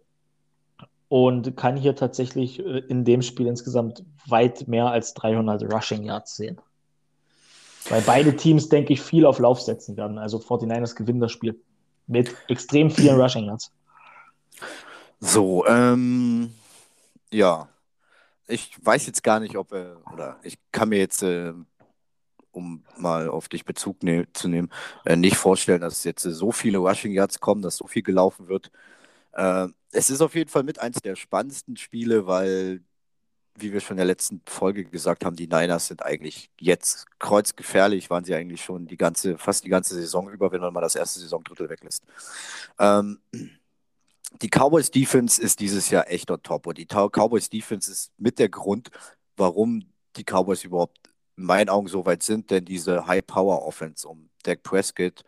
Und 1.09 1.57
kann 1.57 1.75
hier 1.75 1.95
tatsächlich 1.95 2.59
äh, 2.59 2.79
in 2.87 3.03
dem 3.03 3.21
Spiel 3.21 3.47
insgesamt 3.47 4.05
weit 4.27 4.69
mehr 4.69 4.87
als 4.87 5.13
300 5.15 5.73
Rushing 5.73 6.03
Yards 6.03 6.37
sehen. 6.37 6.61
Weil 7.89 8.01
beide 8.01 8.35
Teams, 8.35 8.69
denke 8.69 8.93
ich, 8.93 9.01
viel 9.01 9.25
auf 9.25 9.39
Lauf 9.39 9.61
setzen 9.61 9.95
werden. 9.97 10.17
Also 10.17 10.39
49ers 10.39 10.95
gewinnen 10.95 11.19
das 11.19 11.31
Spiel 11.31 11.59
mit 12.07 12.35
extrem 12.47 12.89
vielen 12.89 13.19
Rushing 13.19 13.45
Yards. 13.45 13.71
So, 15.19 15.65
ähm, 15.67 16.53
ja. 17.31 17.69
Ich 18.47 18.75
weiß 18.83 19.07
jetzt 19.07 19.23
gar 19.23 19.39
nicht, 19.39 19.57
ob 19.57 19.71
er, 19.71 19.97
oder 20.13 20.37
ich 20.43 20.57
kann 20.71 20.89
mir 20.89 20.99
jetzt 20.99 21.23
äh, 21.23 21.53
um 22.55 22.83
mal 22.97 23.27
auf 23.29 23.49
dich 23.49 23.65
Bezug 23.65 24.03
ne 24.03 24.27
zu 24.33 24.47
nehmen, 24.47 24.69
äh, 25.05 25.15
nicht 25.15 25.35
vorstellen, 25.35 25.81
dass 25.81 26.03
jetzt 26.03 26.23
so 26.23 26.51
viele 26.51 26.77
Rushing 26.77 27.11
Yards 27.11 27.39
kommen, 27.39 27.61
dass 27.61 27.77
so 27.77 27.87
viel 27.87 28.01
gelaufen 28.01 28.47
wird. 28.47 28.71
Äh, 29.33 29.67
es 29.91 30.09
ist 30.09 30.21
auf 30.21 30.35
jeden 30.35 30.49
Fall 30.49 30.63
mit 30.63 30.79
eins 30.79 31.01
der 31.01 31.15
spannendsten 31.15 31.77
Spiele, 31.77 32.25
weil, 32.25 32.81
wie 33.57 33.71
wir 33.71 33.79
schon 33.79 33.95
in 33.95 33.99
der 33.99 34.05
letzten 34.05 34.41
Folge 34.45 34.83
gesagt 34.85 35.23
haben, 35.23 35.35
die 35.35 35.47
Niners 35.47 35.87
sind 35.87 36.03
eigentlich 36.03 36.49
jetzt 36.59 37.07
kreuzgefährlich, 37.19 38.09
waren 38.09 38.25
sie 38.25 38.35
eigentlich 38.35 38.63
schon 38.63 38.87
die 38.87 38.97
ganze, 38.97 39.37
fast 39.37 39.63
die 39.63 39.69
ganze 39.69 39.95
Saison 39.95 40.29
über, 40.29 40.51
wenn 40.51 40.61
man 40.61 40.73
mal 40.73 40.81
das 40.81 40.95
erste 40.95 41.19
Saisondrittel 41.19 41.69
weglässt. 41.69 42.03
Ähm, 42.77 43.19
die 44.41 44.49
Cowboys 44.49 44.91
Defense 44.91 45.41
ist 45.41 45.59
dieses 45.61 45.89
Jahr 45.89 46.09
echt 46.09 46.29
on 46.29 46.43
top 46.43 46.67
und 46.67 46.77
die 46.77 46.85
Cowboys 46.85 47.49
Defense 47.49 47.89
ist 47.89 48.11
mit 48.17 48.39
der 48.39 48.49
Grund, 48.49 48.91
warum 49.37 49.83
die 50.17 50.23
Cowboys 50.23 50.63
überhaupt 50.63 50.97
in 51.37 51.45
meinen 51.45 51.69
Augen 51.69 51.87
so 51.87 52.05
weit 52.05 52.23
sind, 52.23 52.51
denn 52.51 52.65
diese 52.65 53.07
High-Power-Offense 53.07 54.07
um 54.07 54.29
Dak 54.43 54.63
Prescott 54.63 55.23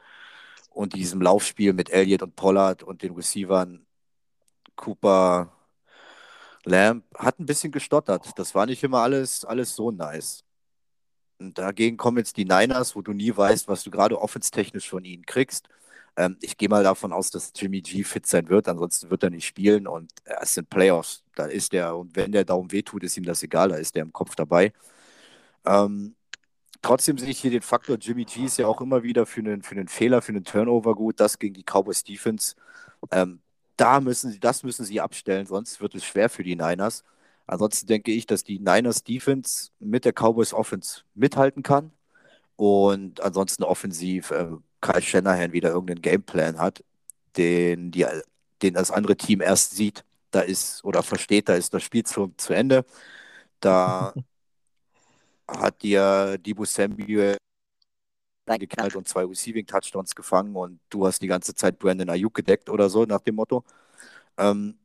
und 0.69 0.93
diesem 0.93 1.21
Laufspiel 1.21 1.73
mit 1.73 1.89
Elliott 1.89 2.23
und 2.23 2.35
Pollard 2.35 2.83
und 2.83 3.01
den 3.01 3.13
Receivern 3.13 3.85
Cooper, 4.75 5.56
Lamb 6.67 7.03
hat 7.17 7.39
ein 7.39 7.45
bisschen 7.45 7.71
gestottert. 7.71 8.37
Das 8.37 8.53
war 8.55 8.65
nicht 8.65 8.83
immer 8.83 8.99
alles, 9.01 9.45
alles 9.45 9.75
so 9.75 9.91
nice. 9.91 10.43
Und 11.39 11.57
dagegen 11.57 11.97
kommen 11.97 12.17
jetzt 12.17 12.37
die 12.37 12.45
Niners, 12.45 12.95
wo 12.95 13.01
du 13.01 13.13
nie 13.13 13.35
weißt, 13.35 13.67
was 13.67 13.83
du 13.83 13.91
gerade 13.91 14.19
offenstechnisch 14.19 14.89
von 14.89 15.05
ihnen 15.05 15.25
kriegst. 15.25 15.69
Ähm, 16.17 16.37
ich 16.41 16.57
gehe 16.57 16.69
mal 16.69 16.83
davon 16.83 17.13
aus, 17.13 17.29
dass 17.31 17.51
Jimmy 17.55 17.81
G 17.81 18.03
fit 18.03 18.25
sein 18.25 18.49
wird, 18.49 18.67
ansonsten 18.67 19.09
wird 19.11 19.23
er 19.23 19.29
nicht 19.29 19.45
spielen 19.45 19.87
und 19.87 20.11
es 20.25 20.55
sind 20.55 20.69
Playoffs. 20.69 21.23
Da 21.35 21.45
ist 21.45 21.73
der, 21.73 21.95
und 21.95 22.15
wenn 22.15 22.31
der 22.31 22.43
Daumen 22.45 22.71
wehtut, 22.71 23.03
ist 23.03 23.17
ihm 23.17 23.23
das 23.25 23.43
egal, 23.43 23.69
da 23.69 23.75
ist 23.75 23.95
der 23.95 24.03
im 24.03 24.13
Kopf 24.13 24.35
dabei. 24.35 24.73
Ähm, 25.65 26.15
trotzdem 26.81 27.17
sehe 27.19 27.29
ich 27.29 27.39
hier 27.39 27.51
den 27.51 27.61
Faktor, 27.61 27.97
Jimmy 27.97 28.25
G 28.25 28.45
ist 28.45 28.57
ja 28.57 28.67
auch 28.67 28.81
immer 28.81 29.03
wieder 29.03 29.25
für 29.27 29.41
einen, 29.41 29.61
für 29.63 29.75
einen 29.75 29.87
Fehler, 29.87 30.21
für 30.23 30.31
einen 30.31 30.43
Turnover 30.43 30.95
gut, 30.95 31.19
das 31.19 31.39
gegen 31.39 31.53
die 31.53 31.63
Cowboys 31.63 32.03
Defense. 32.03 32.55
Ähm, 33.11 33.41
da 33.77 33.99
müssen 34.01 34.31
sie, 34.31 34.39
das 34.39 34.63
müssen 34.63 34.85
sie 34.85 35.01
abstellen, 35.01 35.45
sonst 35.45 35.79
wird 35.81 35.95
es 35.95 36.03
schwer 36.05 36.29
für 36.29 36.43
die 36.43 36.55
Niners. 36.55 37.03
Ansonsten 37.47 37.87
denke 37.87 38.11
ich, 38.11 38.25
dass 38.27 38.43
die 38.43 38.59
Niners 38.59 39.03
Defense 39.03 39.71
mit 39.79 40.05
der 40.05 40.13
Cowboys 40.13 40.53
Offense 40.53 41.01
mithalten 41.15 41.63
kann. 41.63 41.91
Und 42.57 43.21
ansonsten 43.21 43.63
offensiv 43.63 44.31
äh, 44.31 44.47
Kyle 44.81 45.01
Shanahan 45.01 45.53
wieder 45.53 45.69
irgendeinen 45.69 46.01
Gameplan 46.01 46.59
hat, 46.59 46.83
den, 47.37 47.91
die, 47.91 48.05
den 48.61 48.73
das 48.73 48.91
andere 48.91 49.15
Team 49.17 49.41
erst 49.41 49.75
sieht, 49.75 50.03
da 50.31 50.41
ist 50.41 50.83
oder 50.83 51.03
versteht, 51.03 51.49
da 51.49 51.55
ist 51.55 51.73
das 51.73 51.83
Spiel 51.83 52.03
zu, 52.03 52.33
zu 52.37 52.53
Ende. 52.53 52.85
Da 53.61 54.13
hat 55.47 55.83
dir 55.83 56.37
Dibu 56.39 56.65
Samuel 56.65 57.37
geknallt 58.55 58.95
und 58.95 59.07
zwei 59.07 59.25
Receiving 59.25 59.65
Touchdowns 59.65 60.15
gefangen 60.15 60.55
und 60.55 60.79
du 60.89 61.05
hast 61.05 61.21
die 61.21 61.27
ganze 61.27 61.53
Zeit 61.53 61.77
Brandon 61.79 62.09
Ayuk 62.09 62.33
gedeckt 62.33 62.69
oder 62.69 62.89
so, 62.89 63.03
nach 63.05 63.21
dem 63.21 63.35
Motto. 63.35 63.65
Ähm, 64.37 64.77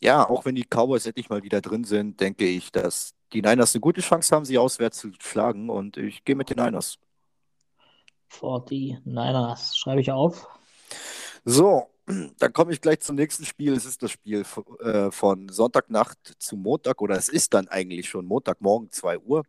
ja, 0.00 0.28
auch 0.28 0.44
wenn 0.44 0.54
die 0.54 0.64
Cowboys 0.64 1.06
endlich 1.06 1.28
mal 1.28 1.42
wieder 1.42 1.60
drin 1.60 1.84
sind, 1.84 2.20
denke 2.20 2.46
ich, 2.46 2.72
dass 2.72 3.14
die 3.32 3.42
Niners 3.42 3.74
eine 3.74 3.80
gute 3.80 4.00
Chance 4.00 4.34
haben, 4.34 4.44
sie 4.44 4.58
auswärts 4.58 4.98
zu 4.98 5.10
schlagen 5.20 5.70
und 5.70 5.96
ich 5.96 6.24
gehe 6.24 6.34
mit 6.34 6.50
den 6.50 6.58
Niners. 6.58 6.98
49ers, 8.30 9.76
schreibe 9.76 10.00
ich 10.00 10.12
auf. 10.12 10.48
So, 11.44 11.88
dann 12.38 12.52
komme 12.52 12.72
ich 12.72 12.80
gleich 12.80 13.00
zum 13.00 13.16
nächsten 13.16 13.44
Spiel. 13.44 13.72
Es 13.72 13.84
ist 13.84 14.02
das 14.02 14.10
Spiel 14.10 14.44
äh, 14.80 15.10
von 15.10 15.48
Sonntagnacht 15.48 16.36
zu 16.38 16.56
Montag 16.56 17.00
oder 17.00 17.16
es 17.16 17.28
ist 17.28 17.54
dann 17.54 17.68
eigentlich 17.68 18.08
schon 18.08 18.26
Montagmorgen 18.26 18.90
2 18.90 19.18
Uhr. 19.18 19.44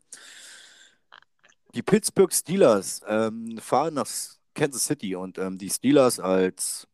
Die 1.76 1.84
Pittsburgh 1.84 2.34
Steelers 2.34 3.02
ähm, 3.08 3.58
fahren 3.60 3.96
nach 3.96 4.08
Kansas 4.56 4.86
City 4.86 5.16
und 5.16 5.38
ähm, 5.38 5.58
die 5.58 5.70
Steelers 5.70 6.20
als 6.20 6.88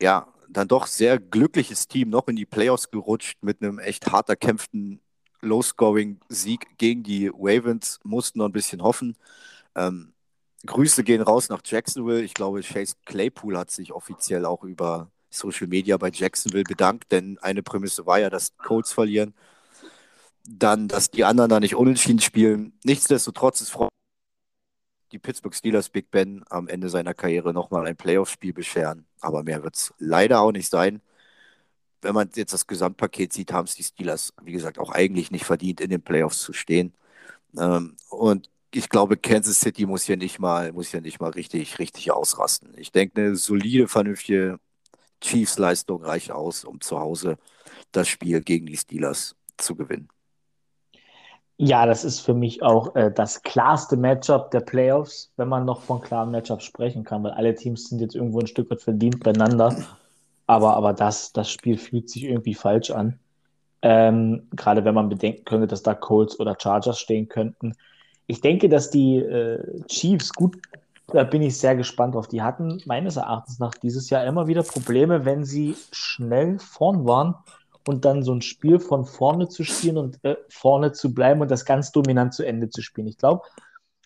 ja 0.00 0.32
dann 0.48 0.68
doch 0.68 0.86
sehr 0.86 1.18
glückliches 1.18 1.88
Team 1.88 2.10
noch 2.10 2.28
in 2.28 2.36
die 2.36 2.46
Playoffs 2.46 2.90
gerutscht 2.90 3.38
mit 3.42 3.62
einem 3.62 3.78
echt 3.78 4.10
hart 4.10 4.28
erkämpften 4.28 5.00
Low-Scoring-Sieg 5.40 6.78
gegen 6.78 7.02
die 7.02 7.28
Ravens, 7.32 8.00
mussten 8.02 8.38
noch 8.40 8.46
ein 8.46 8.52
bisschen 8.52 8.82
hoffen. 8.82 9.16
Ähm, 9.76 10.12
Grüße 10.66 11.04
gehen 11.04 11.22
raus 11.22 11.48
nach 11.48 11.60
Jacksonville. 11.64 12.22
Ich 12.22 12.34
glaube, 12.34 12.62
Chase 12.62 12.96
Claypool 13.04 13.56
hat 13.56 13.70
sich 13.70 13.92
offiziell 13.92 14.44
auch 14.44 14.64
über 14.64 15.10
Social 15.30 15.68
Media 15.68 15.96
bei 15.96 16.10
Jacksonville 16.10 16.64
bedankt, 16.64 17.12
denn 17.12 17.38
eine 17.38 17.62
Prämisse 17.62 18.06
war 18.06 18.18
ja, 18.18 18.30
dass 18.30 18.56
Colts 18.56 18.92
verlieren. 18.92 19.34
Dann, 20.50 20.88
dass 20.88 21.10
die 21.10 21.24
anderen 21.24 21.50
da 21.50 21.60
nicht 21.60 21.74
unentschieden 21.74 22.20
spielen. 22.20 22.72
Nichtsdestotrotz 22.82 23.60
ist 23.60 23.76
die 25.12 25.18
Pittsburgh 25.18 25.54
Steelers 25.54 25.90
Big 25.90 26.10
Ben 26.10 26.42
am 26.48 26.68
Ende 26.68 26.88
seiner 26.88 27.14
Karriere 27.14 27.52
nochmal 27.52 27.86
ein 27.86 27.96
Playoff-Spiel 27.96 28.54
bescheren. 28.54 29.06
Aber 29.20 29.42
mehr 29.42 29.62
wird 29.62 29.76
es 29.76 29.92
leider 29.98 30.40
auch 30.40 30.52
nicht 30.52 30.70
sein. 30.70 31.02
Wenn 32.00 32.14
man 32.14 32.30
jetzt 32.34 32.52
das 32.52 32.66
Gesamtpaket 32.66 33.32
sieht, 33.32 33.52
haben 33.52 33.66
es 33.66 33.74
die 33.74 33.82
Steelers, 33.82 34.32
wie 34.42 34.52
gesagt, 34.52 34.78
auch 34.78 34.90
eigentlich 34.90 35.30
nicht 35.30 35.44
verdient, 35.44 35.80
in 35.80 35.90
den 35.90 36.02
Playoffs 36.02 36.40
zu 36.40 36.52
stehen. 36.52 36.94
Ähm, 37.58 37.96
und 38.08 38.50
ich 38.72 38.88
glaube, 38.88 39.16
Kansas 39.16 39.60
City 39.60 39.86
muss 39.86 40.04
hier 40.04 40.16
nicht 40.16 40.38
mal, 40.38 40.72
muss 40.72 40.88
hier 40.90 41.00
nicht 41.00 41.20
mal 41.20 41.30
richtig, 41.30 41.78
richtig 41.78 42.10
ausrasten. 42.12 42.72
Ich 42.76 42.92
denke, 42.92 43.20
eine 43.20 43.36
solide, 43.36 43.88
vernünftige 43.88 44.60
Chiefs-Leistung 45.20 46.04
reicht 46.04 46.30
aus, 46.30 46.64
um 46.64 46.80
zu 46.80 46.98
Hause 47.00 47.38
das 47.92 48.08
Spiel 48.08 48.40
gegen 48.42 48.66
die 48.66 48.76
Steelers 48.76 49.36
zu 49.56 49.74
gewinnen. 49.76 50.08
Ja, 51.60 51.86
das 51.86 52.04
ist 52.04 52.20
für 52.20 52.34
mich 52.34 52.62
auch 52.62 52.94
äh, 52.94 53.10
das 53.12 53.42
klarste 53.42 53.96
Matchup 53.96 54.52
der 54.52 54.60
Playoffs, 54.60 55.32
wenn 55.36 55.48
man 55.48 55.64
noch 55.64 55.82
von 55.82 56.00
klaren 56.00 56.30
Matchups 56.30 56.62
sprechen 56.62 57.02
kann, 57.02 57.24
weil 57.24 57.32
alle 57.32 57.52
Teams 57.52 57.88
sind 57.88 58.00
jetzt 58.00 58.14
irgendwo 58.14 58.38
ein 58.38 58.46
Stück 58.46 58.70
weit 58.70 58.80
verdient 58.80 59.24
beieinander. 59.24 59.74
Aber, 60.46 60.76
aber 60.76 60.92
das, 60.92 61.32
das 61.32 61.50
Spiel 61.50 61.76
fühlt 61.76 62.08
sich 62.10 62.24
irgendwie 62.24 62.54
falsch 62.54 62.92
an. 62.92 63.18
Ähm, 63.82 64.46
gerade 64.54 64.84
wenn 64.84 64.94
man 64.94 65.08
bedenken 65.08 65.44
könnte, 65.44 65.66
dass 65.66 65.82
da 65.82 65.94
Colts 65.94 66.38
oder 66.38 66.56
Chargers 66.58 67.00
stehen 67.00 67.28
könnten. 67.28 67.74
Ich 68.28 68.40
denke, 68.40 68.68
dass 68.68 68.90
die 68.90 69.16
äh, 69.16 69.84
Chiefs 69.86 70.32
gut, 70.32 70.56
da 71.08 71.24
bin 71.24 71.42
ich 71.42 71.58
sehr 71.58 71.74
gespannt 71.74 72.14
drauf. 72.14 72.28
Die 72.28 72.42
hatten 72.42 72.80
meines 72.86 73.16
Erachtens 73.16 73.58
nach 73.58 73.74
dieses 73.74 74.10
Jahr 74.10 74.24
immer 74.24 74.46
wieder 74.46 74.62
Probleme, 74.62 75.24
wenn 75.24 75.44
sie 75.44 75.76
schnell 75.90 76.60
vorn 76.60 77.04
waren 77.04 77.34
und 77.88 78.04
dann 78.04 78.22
so 78.22 78.34
ein 78.34 78.42
Spiel 78.42 78.80
von 78.80 79.06
vorne 79.06 79.48
zu 79.48 79.64
spielen 79.64 79.96
und 79.96 80.22
äh, 80.22 80.36
vorne 80.50 80.92
zu 80.92 81.14
bleiben 81.14 81.40
und 81.40 81.50
das 81.50 81.64
ganz 81.64 81.90
dominant 81.90 82.34
zu 82.34 82.44
Ende 82.44 82.68
zu 82.68 82.82
spielen. 82.82 83.06
Ich 83.06 83.16
glaube, 83.16 83.46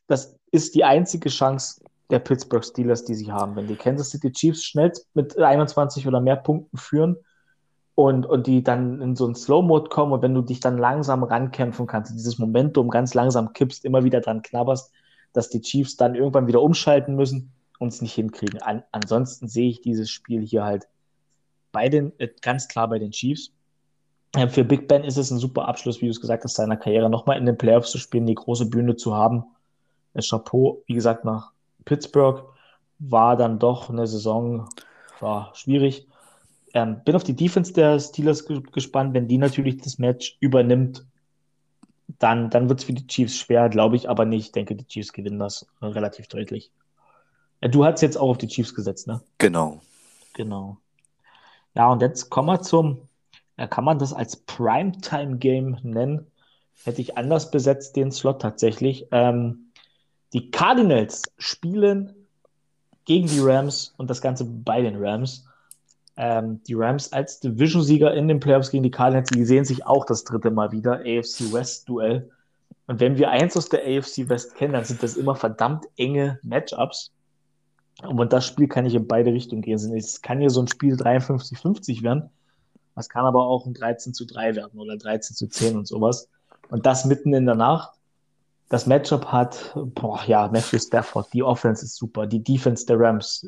das 0.07 0.39
ist 0.53 0.77
die 0.77 0.85
einzige 0.85 1.29
Chance 1.31 1.83
der 2.09 2.21
Pittsburgh 2.21 2.65
Steelers, 2.65 3.05
die 3.05 3.17
sie 3.17 3.33
haben. 3.33 3.57
Wenn 3.57 3.67
die 3.67 3.75
Kansas 3.75 4.11
City 4.11 4.31
Chiefs 4.31 4.63
schnell 4.63 4.93
mit 5.15 5.37
21 5.37 6.07
oder 6.07 6.21
mehr 6.21 6.37
Punkten 6.37 6.77
führen, 6.77 7.17
und, 7.97 8.25
und 8.25 8.47
die 8.47 8.63
dann 8.63 9.03
in 9.03 9.17
so 9.17 9.25
einen 9.25 9.35
Slow-Mode 9.35 9.91
kommen 9.91 10.13
und 10.13 10.23
wenn 10.23 10.33
du 10.35 10.43
dich 10.43 10.61
dann 10.61 10.79
langsam 10.79 11.25
rankämpfen 11.25 11.87
kannst, 11.87 12.15
dieses 12.15 12.39
Momentum 12.39 12.89
ganz 12.89 13.15
langsam 13.15 13.53
kippst, 13.53 13.85
immer 13.85 14.05
wieder 14.05 14.21
dran 14.21 14.43
knabberst, 14.43 14.93
dass 15.33 15.51
die 15.51 15.61
Chiefs 15.61 15.97
dann 15.97 16.15
irgendwann 16.15 16.47
wieder 16.47 16.63
umschalten 16.63 17.17
müssen 17.17 17.53
und 17.81 17.89
es 17.89 18.01
nicht 18.01 18.15
hinkriegen. 18.15 18.63
An, 18.63 18.83
ansonsten 18.93 19.49
sehe 19.49 19.69
ich 19.69 19.83
dieses 19.83 20.09
Spiel 20.09 20.41
hier 20.41 20.65
halt 20.65 20.87
bei 21.71 21.89
den, 21.89 22.13
äh, 22.19 22.29
ganz 22.41 22.69
klar 22.69 22.89
bei 22.89 22.99
den 22.99 23.11
Chiefs. 23.11 23.53
Für 24.49 24.65
Big 24.65 24.89
Ben 24.89 25.05
ist 25.05 25.19
es 25.19 25.31
ein 25.31 25.39
super 25.39 25.69
Abschluss, 25.69 26.01
wie 26.01 26.07
du 26.07 26.11
es 26.11 26.21
gesagt 26.21 26.45
hast, 26.45 26.55
seiner 26.55 26.79
Karriere 26.79 27.11
nochmal 27.11 27.37
in 27.37 27.45
den 27.45 27.59
Playoffs 27.59 27.91
zu 27.91 27.99
spielen, 27.99 28.27
die 28.27 28.35
große 28.35 28.67
Bühne 28.67 28.97
zu 28.97 29.15
haben. 29.15 29.45
Chapeau, 30.19 30.83
wie 30.87 30.95
gesagt, 30.95 31.25
nach 31.25 31.53
Pittsburgh 31.85 32.45
war 32.99 33.37
dann 33.37 33.59
doch 33.59 33.91
eine 33.91 34.07
Saison 34.07 34.69
war 35.21 35.55
schwierig. 35.55 36.07
Ähm, 36.75 37.03
bin 37.05 37.17
auf 37.17 37.25
die 37.25 37.37
Defense 37.37 37.73
der 37.73 37.99
Steelers 38.01 38.47
gespannt. 38.47 39.15
Wenn 39.15 39.29
die 39.29 39.39
natürlich 39.39 39.79
das 39.79 39.99
Match 39.99 40.37
übernimmt, 40.41 41.05
dann, 42.19 42.51
dann 42.51 42.69
wird 42.69 42.81
es 42.81 42.85
für 42.85 42.93
die 42.93 43.07
Chiefs 43.07 43.37
schwer, 43.37 43.69
glaube 43.69 43.97
ich, 43.97 44.09
aber 44.09 44.25
nicht. 44.25 44.47
Ich 44.47 44.53
denke, 44.53 44.75
die 44.75 44.87
Chiefs 44.87 45.13
gewinnen 45.13 45.39
das 45.39 45.67
relativ 45.81 46.29
deutlich. 46.29 46.71
Äh, 47.61 47.69
du 47.69 47.85
hast 47.85 48.01
jetzt 48.01 48.17
auch 48.17 48.31
auf 48.31 48.39
die 48.39 48.49
Chiefs 48.49 48.75
gesetzt, 48.75 49.07
ne? 49.07 49.21
Genau. 49.39 49.81
Genau. 50.35 50.79
Ja, 51.75 51.91
und 51.91 52.03
jetzt 52.03 52.31
kommen 52.31 52.49
wir 52.49 52.63
zum, 52.63 53.09
ja, 53.59 53.67
kann 53.67 53.85
man 53.85 53.99
das 53.99 54.13
als 54.13 54.37
Primetime-Game 54.37 55.79
nennen? 55.83 56.27
Hätte 56.85 57.01
ich 57.01 57.17
anders 57.17 57.51
besetzt, 57.51 57.97
den 57.97 58.11
Slot 58.11 58.41
tatsächlich. 58.43 59.07
Ähm, 59.13 59.73
die 60.33 60.51
Cardinals 60.51 61.23
spielen 61.39 62.15
gegen 63.05 63.29
die 63.29 63.41
Rams 63.41 63.95
und 63.99 64.11
das 64.11 64.21
Ganze 64.21 64.45
bei 64.45 64.81
den 64.81 64.97
Rams 64.97 65.45
ähm, 66.17 66.63
die 66.65 66.75
Rams 66.75 67.13
als 67.13 67.41
Division-Sieger 67.41 68.13
in 68.15 68.29
den 68.29 68.41
Playoffs 68.41 68.71
gegen 68.71 68.83
die 68.83 68.91
Cardinals, 68.91 69.31
die 69.31 69.45
sehen 69.45 69.65
sich 69.65 69.87
auch 69.87 70.05
das 70.05 70.25
dritte 70.25 70.51
Mal 70.51 70.73
wieder, 70.73 71.01
AFC 71.01 71.53
West-Duell. 71.53 72.31
Und 72.87 73.01
wenn 73.01 73.17
wir 73.17 73.31
eins 73.31 73.57
aus 73.57 73.69
der 73.69 73.81
AFC 73.81 74.29
West 74.29 74.55
kennen, 74.55 74.75
dann 74.75 74.85
sind 74.85 75.03
das 75.03 75.17
immer 75.17 75.35
verdammt 75.35 75.87
enge 75.97 76.39
Matchups. 76.43 77.13
Und 78.03 78.33
das 78.33 78.47
Spiel 78.47 78.69
kann 78.69 78.85
ich 78.85 78.95
in 78.95 79.07
beide 79.07 79.33
Richtungen 79.33 79.63
gehen. 79.63 79.79
Es 79.97 80.21
kann 80.21 80.41
hier 80.41 80.51
so 80.51 80.61
ein 80.61 80.69
Spiel 80.69 80.95
53-50 80.95 82.03
werden. 82.03 82.31
Es 82.97 83.09
kann 83.09 83.25
aber 83.25 83.47
auch 83.47 83.67
ein 83.67 83.75
13 83.75 84.15
zu 84.15 84.27
3 84.27 84.57
werden 84.57 84.79
oder 84.79 84.97
13 84.97 85.37
zu 85.37 85.49
10 85.49 85.77
und 85.77 85.87
sowas. 85.87 86.29
Und 86.69 86.87
das 86.87 87.05
mitten 87.05 87.35
in 87.35 87.47
der 87.47 87.55
Nacht 87.55 87.93
das 88.73 88.87
Matchup 88.87 89.27
hat, 89.27 89.71
boah, 89.75 90.19
ja, 90.27 90.49
Matthew 90.49 90.79
Stafford, 90.79 91.31
die 91.35 91.43
Offense 91.43 91.85
ist 91.85 91.95
super, 91.97 92.27
die 92.27 92.43
Defense 92.43 92.87
der 92.87 92.99
Rams 92.99 93.47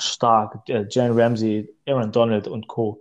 stark, 0.00 0.68
äh, 0.68 0.84
Ramsey, 0.96 1.72
Aaron 1.86 2.10
Donald 2.10 2.48
und 2.48 2.66
Co., 2.66 3.00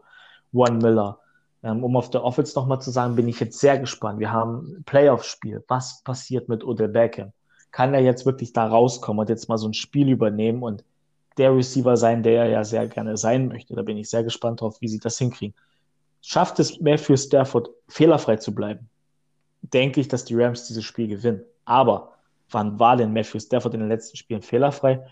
One 0.53 0.77
Miller. 0.77 1.17
Ähm, 1.63 1.83
um 1.83 1.97
auf 1.97 2.11
der 2.11 2.23
Offense 2.23 2.53
nochmal 2.55 2.79
zu 2.79 2.91
sagen, 2.91 3.15
bin 3.15 3.27
ich 3.27 3.39
jetzt 3.39 3.59
sehr 3.59 3.79
gespannt. 3.79 4.19
Wir 4.19 4.31
haben 4.31 4.75
ein 4.77 4.83
Playoff-Spiel. 4.83 5.63
Was 5.67 6.03
passiert 6.03 6.47
mit 6.47 6.63
Odell 6.63 6.89
Beckham? 6.89 7.31
Kann 7.71 7.95
er 7.95 8.01
jetzt 8.01 8.27
wirklich 8.27 8.53
da 8.53 8.67
rauskommen 8.67 9.21
und 9.21 9.29
jetzt 9.29 9.49
mal 9.49 9.57
so 9.57 9.67
ein 9.67 9.73
Spiel 9.73 10.09
übernehmen 10.09 10.61
und 10.61 10.83
der 11.39 11.55
Receiver 11.55 11.97
sein, 11.97 12.21
der 12.21 12.43
er 12.43 12.49
ja 12.49 12.63
sehr 12.63 12.87
gerne 12.87 13.17
sein 13.17 13.47
möchte? 13.47 13.73
Da 13.73 13.81
bin 13.81 13.97
ich 13.97 14.11
sehr 14.11 14.23
gespannt 14.23 14.61
drauf, 14.61 14.79
wie 14.79 14.87
sie 14.87 14.99
das 14.99 15.17
hinkriegen. 15.17 15.55
Schafft 16.23 16.57
es 16.59 16.79
Matthew 16.79 17.17
Stafford, 17.17 17.69
fehlerfrei 17.87 18.37
zu 18.37 18.55
bleiben? 18.55 18.89
Denke 19.61 20.01
ich, 20.01 20.07
dass 20.07 20.25
die 20.25 20.35
Rams 20.35 20.65
dieses 20.65 20.83
Spiel 20.83 21.07
gewinnen. 21.07 21.43
Aber 21.65 22.13
wann 22.49 22.79
war 22.79 22.97
denn 22.97 23.13
Matthew 23.13 23.39
Stafford 23.39 23.75
in 23.75 23.81
den 23.81 23.89
letzten 23.89 24.17
Spielen 24.17 24.41
fehlerfrei? 24.41 25.05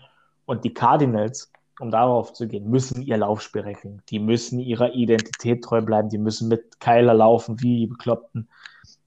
Und 0.46 0.64
die 0.64 0.74
Cardinals 0.74 1.52
um 1.80 1.90
darauf 1.90 2.32
zu 2.32 2.46
gehen, 2.46 2.70
müssen 2.70 3.02
ihr 3.02 3.16
Laufspiel 3.16 3.62
regeln. 3.62 4.02
Die 4.08 4.18
müssen 4.18 4.60
ihrer 4.60 4.92
Identität 4.94 5.64
treu 5.64 5.80
bleiben. 5.80 6.08
Die 6.10 6.18
müssen 6.18 6.48
mit 6.48 6.78
Kyler 6.80 7.14
laufen 7.14 7.60
wie 7.60 7.78
die 7.78 7.86
Bekloppten. 7.86 8.48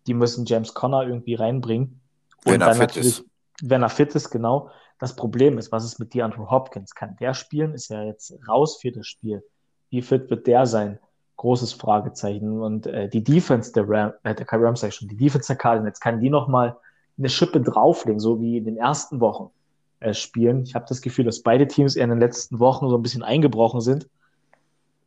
Die 0.07 0.13
müssen 0.13 0.45
James 0.45 0.73
Conner 0.73 1.03
irgendwie 1.03 1.35
reinbringen. 1.35 2.01
Wenn 2.43 2.61
er 2.61 2.75
fit 2.75 2.97
ist. 2.97 3.23
Wenn 3.61 3.81
er 3.83 3.89
fit 3.89 4.13
ist, 4.15 4.29
genau. 4.29 4.69
Das 4.99 5.15
Problem 5.15 5.57
ist, 5.57 5.71
was 5.71 5.85
ist 5.85 5.99
mit 5.99 6.13
DeAndre 6.13 6.49
Hopkins? 6.49 6.93
Kann 6.95 7.15
der 7.17 7.33
spielen? 7.33 7.73
Ist 7.73 7.89
ja 7.89 8.03
jetzt 8.03 8.33
raus 8.47 8.77
für 8.81 8.91
das 8.91 9.07
Spiel. 9.07 9.43
Wie 9.89 10.01
fit 10.01 10.29
wird 10.29 10.45
der 10.47 10.65
sein? 10.65 10.99
Großes 11.37 11.73
Fragezeichen. 11.73 12.61
Und 12.61 12.87
äh, 12.87 13.09
die 13.09 13.23
Defense 13.23 13.71
der 13.73 13.87
Ram, 13.87 14.13
äh, 14.23 14.33
der 14.33 14.47
Rams, 14.51 14.81
sag 14.81 14.89
ich 14.89 14.95
schon, 14.95 15.07
die 15.07 15.17
Defense 15.17 15.47
der 15.47 15.57
Cardinals, 15.57 15.99
kann 15.99 16.19
die 16.19 16.29
nochmal 16.29 16.77
eine 17.17 17.29
Schippe 17.29 17.61
drauflegen, 17.61 18.19
so 18.19 18.39
wie 18.41 18.57
in 18.57 18.65
den 18.65 18.77
ersten 18.77 19.19
Wochen 19.19 19.49
äh, 19.99 20.13
spielen. 20.13 20.63
Ich 20.63 20.75
habe 20.75 20.85
das 20.87 21.01
Gefühl, 21.01 21.25
dass 21.25 21.41
beide 21.41 21.67
Teams 21.67 21.95
eher 21.95 22.03
in 22.03 22.09
den 22.09 22.19
letzten 22.19 22.59
Wochen 22.59 22.89
so 22.89 22.97
ein 22.97 23.01
bisschen 23.01 23.23
eingebrochen 23.23 23.81
sind. 23.81 24.07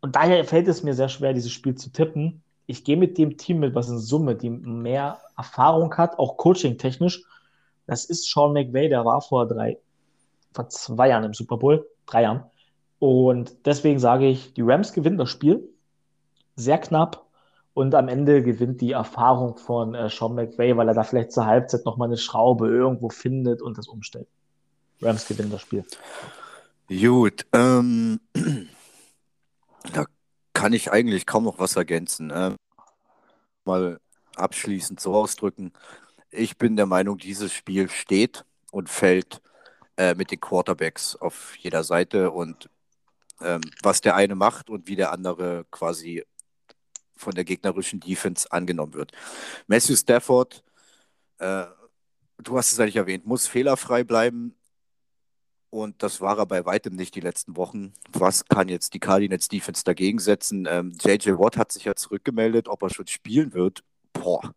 Und 0.01 0.17
daher 0.17 0.45
fällt 0.45 0.69
es 0.69 0.83
mir 0.83 0.95
sehr 0.95 1.09
schwer, 1.09 1.33
dieses 1.33 1.53
Spiel 1.53 1.75
zu 1.75 1.91
tippen. 1.91 2.43
Ich 2.67 2.85
gehe 2.85 2.97
mit 2.97 3.19
dem 3.19 3.37
Team 3.37 3.61
mit, 3.61 3.75
was 3.75 3.88
in 3.88 3.99
Summe, 3.99 4.37
die 4.37 4.51
mehr 4.51 5.19
Erfahrung 5.37 5.95
hat, 5.97 6.19
auch 6.19 6.37
coaching-technisch. 6.37 7.23
Das 7.87 8.05
ist 8.05 8.31
Sean 8.31 8.53
McVay, 8.53 8.88
der 8.88 9.05
war 9.05 9.21
vor 9.21 9.49
drei, 9.49 9.79
vor 10.53 10.69
zwei 10.69 11.09
Jahren 11.09 11.25
im 11.25 11.35
Super 11.35 11.57
Bowl, 11.57 11.87
drei 12.07 12.23
Jahren. 12.23 12.45
Und 12.99 13.67
deswegen 13.67 13.99
sage 13.99 14.27
ich, 14.27 14.55
die 14.55 14.62
Rams 14.62 14.93
gewinnen 14.93 15.19
das 15.19 15.31
Spiel. 15.31 15.69
Sehr 16.59 16.79
knapp. 16.79 17.25
Und 17.73 17.94
am 17.94 18.09
Ende 18.09 18.42
gewinnt 18.42 18.81
die 18.81 18.90
Erfahrung 18.90 19.57
von 19.57 19.94
äh, 19.94 20.11
Sean 20.11 20.35
McVay, 20.35 20.77
weil 20.77 20.88
er 20.88 20.94
da 20.94 21.05
vielleicht 21.05 21.31
zur 21.31 21.47
Halbzeit 21.47 21.85
nochmal 21.85 22.09
eine 22.09 22.16
Schraube 22.16 22.66
irgendwo 22.66 23.09
findet 23.09 23.62
und 23.62 23.79
das 23.79 23.87
umstellt. 23.87 24.27
Rams 25.01 25.29
gewinnen 25.29 25.53
das 25.53 25.61
Spiel. 25.61 25.85
Gut, 26.88 27.47
ähm, 27.53 28.18
da 29.92 30.07
kann 30.53 30.73
ich 30.73 30.90
eigentlich 30.90 31.25
kaum 31.25 31.44
noch 31.44 31.61
was 31.61 31.77
ergänzen. 31.77 32.33
Ähm, 32.35 32.57
mal 33.64 34.01
abschließend 34.35 34.99
so 34.99 35.14
ausdrücken. 35.14 35.73
Ich 36.31 36.59
bin 36.59 36.75
der 36.75 36.87
Meinung, 36.87 37.18
dieses 37.18 37.53
Spiel 37.53 37.88
steht 37.88 38.44
und 38.73 38.88
fällt 38.88 39.40
äh, 39.97 40.16
mit 40.16 40.33
den 40.33 40.40
Quarterbacks 40.40 41.14
auf 41.14 41.57
jeder 41.59 41.85
Seite 41.85 42.33
und 42.33 42.68
ähm, 43.40 43.61
was 43.83 44.01
der 44.01 44.16
eine 44.16 44.35
macht 44.35 44.68
und 44.68 44.88
wie 44.88 44.97
der 44.97 45.12
andere 45.12 45.64
quasi 45.71 46.25
von 47.18 47.35
der 47.35 47.44
gegnerischen 47.44 48.00
Defense 48.00 48.50
angenommen 48.50 48.94
wird. 48.94 49.12
Matthew 49.66 49.96
Stafford, 49.96 50.64
äh, 51.38 51.64
du 52.38 52.57
hast 52.57 52.72
es 52.72 52.81
eigentlich 52.81 52.96
erwähnt, 52.96 53.26
muss 53.26 53.46
fehlerfrei 53.46 54.04
bleiben. 54.04 54.54
Und 55.70 56.02
das 56.02 56.22
war 56.22 56.38
er 56.38 56.46
bei 56.46 56.64
weitem 56.64 56.96
nicht 56.96 57.14
die 57.14 57.20
letzten 57.20 57.57
Wochen. 57.57 57.92
Was 58.12 58.46
kann 58.46 58.68
jetzt 58.68 58.94
die 58.94 59.00
Cardinals 59.00 59.48
Defense 59.48 59.85
dagegen 59.85 60.18
setzen? 60.18 60.66
Ähm, 60.66 60.96
JJ 60.98 61.33
Watt 61.33 61.59
hat 61.59 61.72
sich 61.72 61.85
ja 61.85 61.94
zurückgemeldet, 61.94 62.68
ob 62.68 62.83
er 62.83 62.90
schon 62.90 63.07
spielen 63.07 63.52
wird. 63.52 63.85
Boah, 64.14 64.54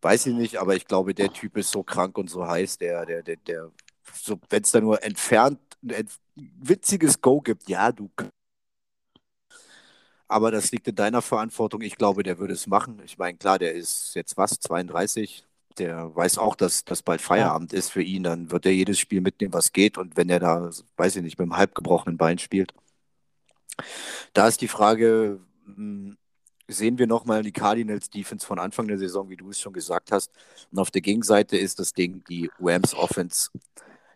weiß 0.00 0.26
ich 0.26 0.34
nicht, 0.34 0.56
aber 0.56 0.74
ich 0.74 0.86
glaube, 0.86 1.14
der 1.14 1.30
Typ 1.30 1.58
ist 1.58 1.70
so 1.70 1.82
krank 1.82 2.16
und 2.16 2.30
so 2.30 2.46
heiß, 2.46 2.78
der, 2.78 3.04
der, 3.04 3.22
der, 3.22 3.36
der 3.36 3.70
so, 4.14 4.40
wenn 4.48 4.62
es 4.62 4.70
da 4.70 4.80
nur 4.80 5.02
entfernt 5.02 5.60
ein 5.82 6.08
witziges 6.34 7.20
Go 7.20 7.40
gibt, 7.40 7.68
ja, 7.68 7.92
du. 7.92 8.10
Aber 10.28 10.50
das 10.50 10.72
liegt 10.72 10.88
in 10.88 10.94
deiner 10.96 11.22
Verantwortung. 11.22 11.82
Ich 11.82 11.96
glaube, 11.96 12.22
der 12.22 12.38
würde 12.38 12.54
es 12.54 12.66
machen. 12.66 13.00
Ich 13.04 13.18
meine, 13.18 13.38
klar, 13.38 13.58
der 13.58 13.74
ist 13.74 14.14
jetzt 14.14 14.36
was, 14.36 14.58
32, 14.60 15.44
der 15.78 16.14
weiß 16.14 16.38
auch, 16.38 16.56
dass 16.56 16.84
das 16.84 17.02
bald 17.02 17.20
Feierabend 17.20 17.72
ist 17.72 17.90
für 17.90 18.02
ihn. 18.02 18.24
Dann 18.24 18.50
wird 18.50 18.66
er 18.66 18.72
jedes 18.72 18.98
Spiel 18.98 19.20
mitnehmen, 19.20 19.54
was 19.54 19.72
geht. 19.72 19.98
Und 19.98 20.16
wenn 20.16 20.28
er 20.28 20.40
da, 20.40 20.70
weiß 20.96 21.16
ich 21.16 21.22
nicht, 21.22 21.38
mit 21.38 21.44
einem 21.44 21.56
halb 21.56 21.74
gebrochenen 21.74 22.16
Bein 22.16 22.38
spielt, 22.38 22.72
da 24.32 24.48
ist 24.48 24.60
die 24.60 24.68
Frage, 24.68 25.40
hm, 25.64 26.16
sehen 26.68 26.98
wir 26.98 27.06
nochmal 27.06 27.42
die 27.42 27.52
Cardinals 27.52 28.10
Defense 28.10 28.46
von 28.46 28.58
Anfang 28.58 28.88
der 28.88 28.98
Saison, 28.98 29.28
wie 29.28 29.36
du 29.36 29.50
es 29.50 29.60
schon 29.60 29.72
gesagt 29.72 30.12
hast. 30.12 30.30
Und 30.72 30.78
auf 30.78 30.90
der 30.90 31.02
Gegenseite 31.02 31.56
ist 31.56 31.78
das 31.78 31.92
Ding 31.92 32.24
die 32.28 32.50
Rams 32.60 32.94
Offense. 32.94 33.50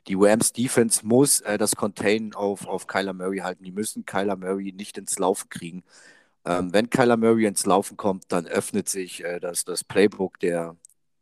Die 0.08 0.14
Rams 0.18 0.52
Defense 0.52 1.06
muss 1.06 1.40
äh, 1.42 1.58
das 1.58 1.76
Contain 1.76 2.34
auf, 2.34 2.66
auf 2.66 2.86
Kyler 2.86 3.12
Murray 3.12 3.38
halten. 3.38 3.64
Die 3.64 3.72
müssen 3.72 4.06
Kyler 4.06 4.36
Murray 4.36 4.72
nicht 4.72 4.98
ins 4.98 5.18
Laufen 5.18 5.48
kriegen. 5.50 5.84
Ähm, 6.44 6.72
wenn 6.72 6.90
Kyler 6.90 7.16
Murray 7.16 7.46
ins 7.46 7.66
Laufen 7.66 7.96
kommt, 7.96 8.24
dann 8.32 8.46
öffnet 8.46 8.88
sich 8.88 9.24
äh, 9.24 9.40
das, 9.40 9.64
das 9.64 9.84
Playbook 9.84 10.40
der, 10.40 10.76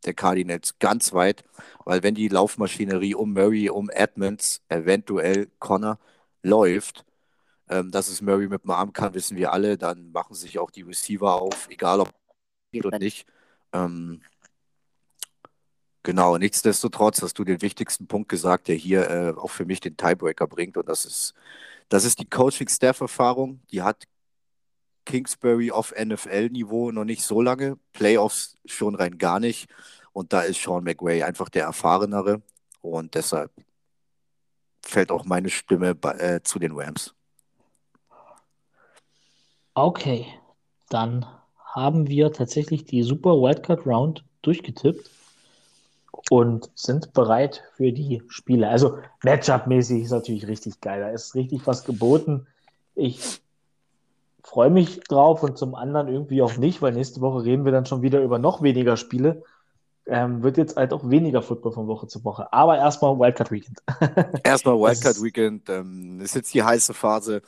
der 0.05 0.13
Cardinals 0.13 0.79
ganz 0.79 1.13
weit, 1.13 1.43
weil 1.85 2.03
wenn 2.03 2.15
die 2.15 2.29
Laufmaschinerie 2.29 3.15
um 3.15 3.33
Murray, 3.33 3.69
um 3.69 3.89
Edmonds, 3.89 4.61
eventuell 4.69 5.49
Connor 5.59 5.99
läuft, 6.43 7.05
ähm, 7.69 7.91
dass 7.91 8.07
es 8.09 8.21
Murray 8.21 8.47
mit 8.47 8.63
dem 8.63 8.71
Arm 8.71 8.93
kann, 8.93 9.13
wissen 9.13 9.37
wir 9.37 9.53
alle, 9.53 9.77
dann 9.77 10.11
machen 10.11 10.35
sich 10.35 10.59
auch 10.59 10.71
die 10.71 10.83
Receiver 10.83 11.41
auf, 11.41 11.67
egal 11.69 11.99
ob 12.01 12.13
oder 12.83 12.99
nicht. 12.99 13.25
Ähm, 13.73 14.21
genau, 16.03 16.37
nichtsdestotrotz 16.37 17.21
hast 17.21 17.39
du 17.39 17.43
den 17.43 17.61
wichtigsten 17.61 18.07
Punkt 18.07 18.29
gesagt, 18.29 18.67
der 18.67 18.75
hier 18.75 19.09
äh, 19.09 19.33
auch 19.37 19.51
für 19.51 19.65
mich 19.65 19.79
den 19.79 19.97
Tiebreaker 19.97 20.47
bringt 20.47 20.77
und 20.77 20.87
das 20.87 21.05
ist, 21.05 21.33
das 21.89 22.05
ist 22.05 22.19
die 22.19 22.29
Coaching-Staff-Erfahrung, 22.29 23.61
die 23.71 23.81
hat 23.81 24.05
Kingsbury 25.05 25.71
auf 25.71 25.93
NFL-Niveau 25.97 26.91
noch 26.91 27.03
nicht 27.03 27.23
so 27.23 27.41
lange, 27.41 27.77
Playoffs 27.93 28.57
schon 28.65 28.93
rein 28.93 29.17
gar 29.17 29.39
nicht. 29.39 29.67
Und 30.13 30.33
da 30.33 30.41
ist 30.41 30.61
Sean 30.61 30.83
McWay 30.83 31.23
einfach 31.23 31.49
der 31.49 31.63
Erfahrenere. 31.63 32.41
Und 32.81 33.15
deshalb 33.15 33.51
fällt 34.85 35.11
auch 35.11 35.25
meine 35.25 35.49
Stimme 35.49 35.95
bei, 35.95 36.11
äh, 36.13 36.43
zu 36.43 36.59
den 36.59 36.73
Rams. 36.73 37.15
Okay, 39.73 40.27
dann 40.89 41.25
haben 41.57 42.07
wir 42.07 42.31
tatsächlich 42.31 42.85
die 42.85 43.03
Super 43.03 43.31
Wildcard 43.31 43.85
Round 43.85 44.25
durchgetippt 44.41 45.09
und 46.29 46.69
sind 46.75 47.13
bereit 47.13 47.63
für 47.75 47.91
die 47.91 48.21
Spiele. 48.27 48.69
Also 48.69 48.99
Matchup-mäßig 49.23 50.03
ist 50.03 50.11
natürlich 50.11 50.47
richtig 50.47 50.79
geil. 50.79 51.01
Da 51.01 51.09
ist 51.09 51.35
richtig 51.35 51.65
was 51.65 51.83
geboten. 51.83 52.47
Ich 52.95 53.41
freue 54.43 54.69
mich 54.69 54.99
drauf 55.01 55.43
und 55.43 55.57
zum 55.57 55.75
anderen 55.75 56.07
irgendwie 56.07 56.41
auch 56.41 56.57
nicht, 56.57 56.81
weil 56.81 56.93
nächste 56.93 57.21
Woche 57.21 57.43
reden 57.43 57.65
wir 57.65 57.71
dann 57.71 57.85
schon 57.85 58.01
wieder 58.01 58.21
über 58.21 58.39
noch 58.39 58.61
weniger 58.61 58.95
Spiele. 58.95 59.43
Ähm, 60.05 60.41
wird 60.41 60.57
jetzt 60.57 60.75
halt 60.75 60.93
auch 60.93 61.07
weniger 61.09 61.41
Football 61.41 61.71
von 61.71 61.87
Woche 61.87 62.07
zu 62.07 62.23
Woche. 62.23 62.51
Aber 62.51 62.77
erstmal 62.77 63.17
Wildcard 63.19 63.51
Weekend. 63.51 63.79
erstmal 64.43 64.75
Wildcard 64.75 65.21
Weekend. 65.21 65.69
Ähm, 65.69 66.19
ist 66.21 66.35
jetzt 66.35 66.53
die 66.53 66.63
heiße 66.63 66.93
Phase. 66.93 67.41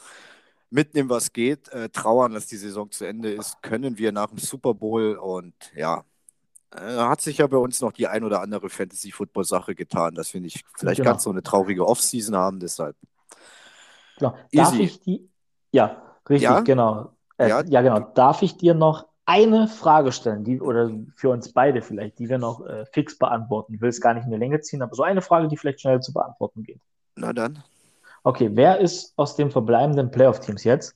Mitnehmen, 0.70 1.10
was 1.10 1.34
geht. 1.34 1.70
Äh, 1.70 1.90
trauern, 1.90 2.34
dass 2.34 2.48
die 2.48 2.58
Saison 2.58 2.90
zu 2.92 3.06
Ende 3.06 3.34
ist. 3.34 3.62
Können 3.62 3.98
wir 3.98 4.12
nach 4.12 4.28
dem 4.28 4.38
Super 4.38 4.74
Bowl 4.74 5.16
und 5.16 5.54
ja, 5.76 6.04
hat 6.80 7.22
sich 7.22 7.40
ja 7.40 7.48
bei 7.48 7.58
uns 7.58 7.82
noch 7.82 7.92
die 7.92 8.08
ein 8.08 8.24
oder 8.24 8.42
andere 8.42 8.70
Fantasy-Football-Sache 8.70 9.76
getan, 9.76 10.16
dass 10.16 10.34
wir 10.34 10.42
nicht 10.42 10.64
vielleicht 10.78 11.02
genau. 11.02 11.12
ganz 11.12 11.24
so 11.24 11.30
eine 11.30 11.44
traurige 11.44 11.86
Offseason 11.86 12.36
haben. 12.36 12.60
Deshalb. 12.60 12.96
Genau. 14.18 14.36
Darf 14.54 14.80
ich 14.80 15.02
die? 15.02 15.30
Ja, 15.72 16.02
Richtig, 16.30 16.44
ja? 16.44 16.62
genau. 16.62 17.12
Äh, 17.38 17.50
ja? 17.50 17.64
ja? 17.64 17.82
genau. 17.82 18.00
Darf 18.00 18.42
ich 18.42 18.58
dir 18.58 18.74
noch 18.74 19.08
eine 19.26 19.68
Frage 19.68 20.12
stellen, 20.12 20.44
die, 20.44 20.62
oder 20.62 20.92
für 21.16 21.30
uns 21.30 21.52
beide 21.54 21.82
vielleicht, 21.82 22.20
die 22.20 22.30
wir 22.30 22.38
noch 22.38 22.66
äh, 22.66 22.86
fix 22.86 23.18
beantworten? 23.18 23.74
Ich 23.74 23.82
will 23.82 23.90
es 23.90 24.02
gar 24.02 24.14
nicht 24.14 24.26
in 24.26 24.32
die 24.32 24.38
Länge 24.38 24.62
ziehen, 24.62 24.82
aber 24.82 24.96
so 24.96 25.04
eine 25.04 25.22
Frage, 25.22 25.48
die 25.48 25.58
vielleicht 25.58 25.82
schnell 25.82 26.00
zu 26.00 26.14
beantworten 26.14 26.64
geht. 26.64 26.82
Na 27.16 27.34
dann. 27.34 27.64
Okay, 28.24 28.50
wer 28.54 28.80
ist 28.80 29.14
aus 29.18 29.36
den 29.36 29.52
verbleibenden 29.52 30.12
Playoff-Teams 30.12 30.64
jetzt 30.64 30.96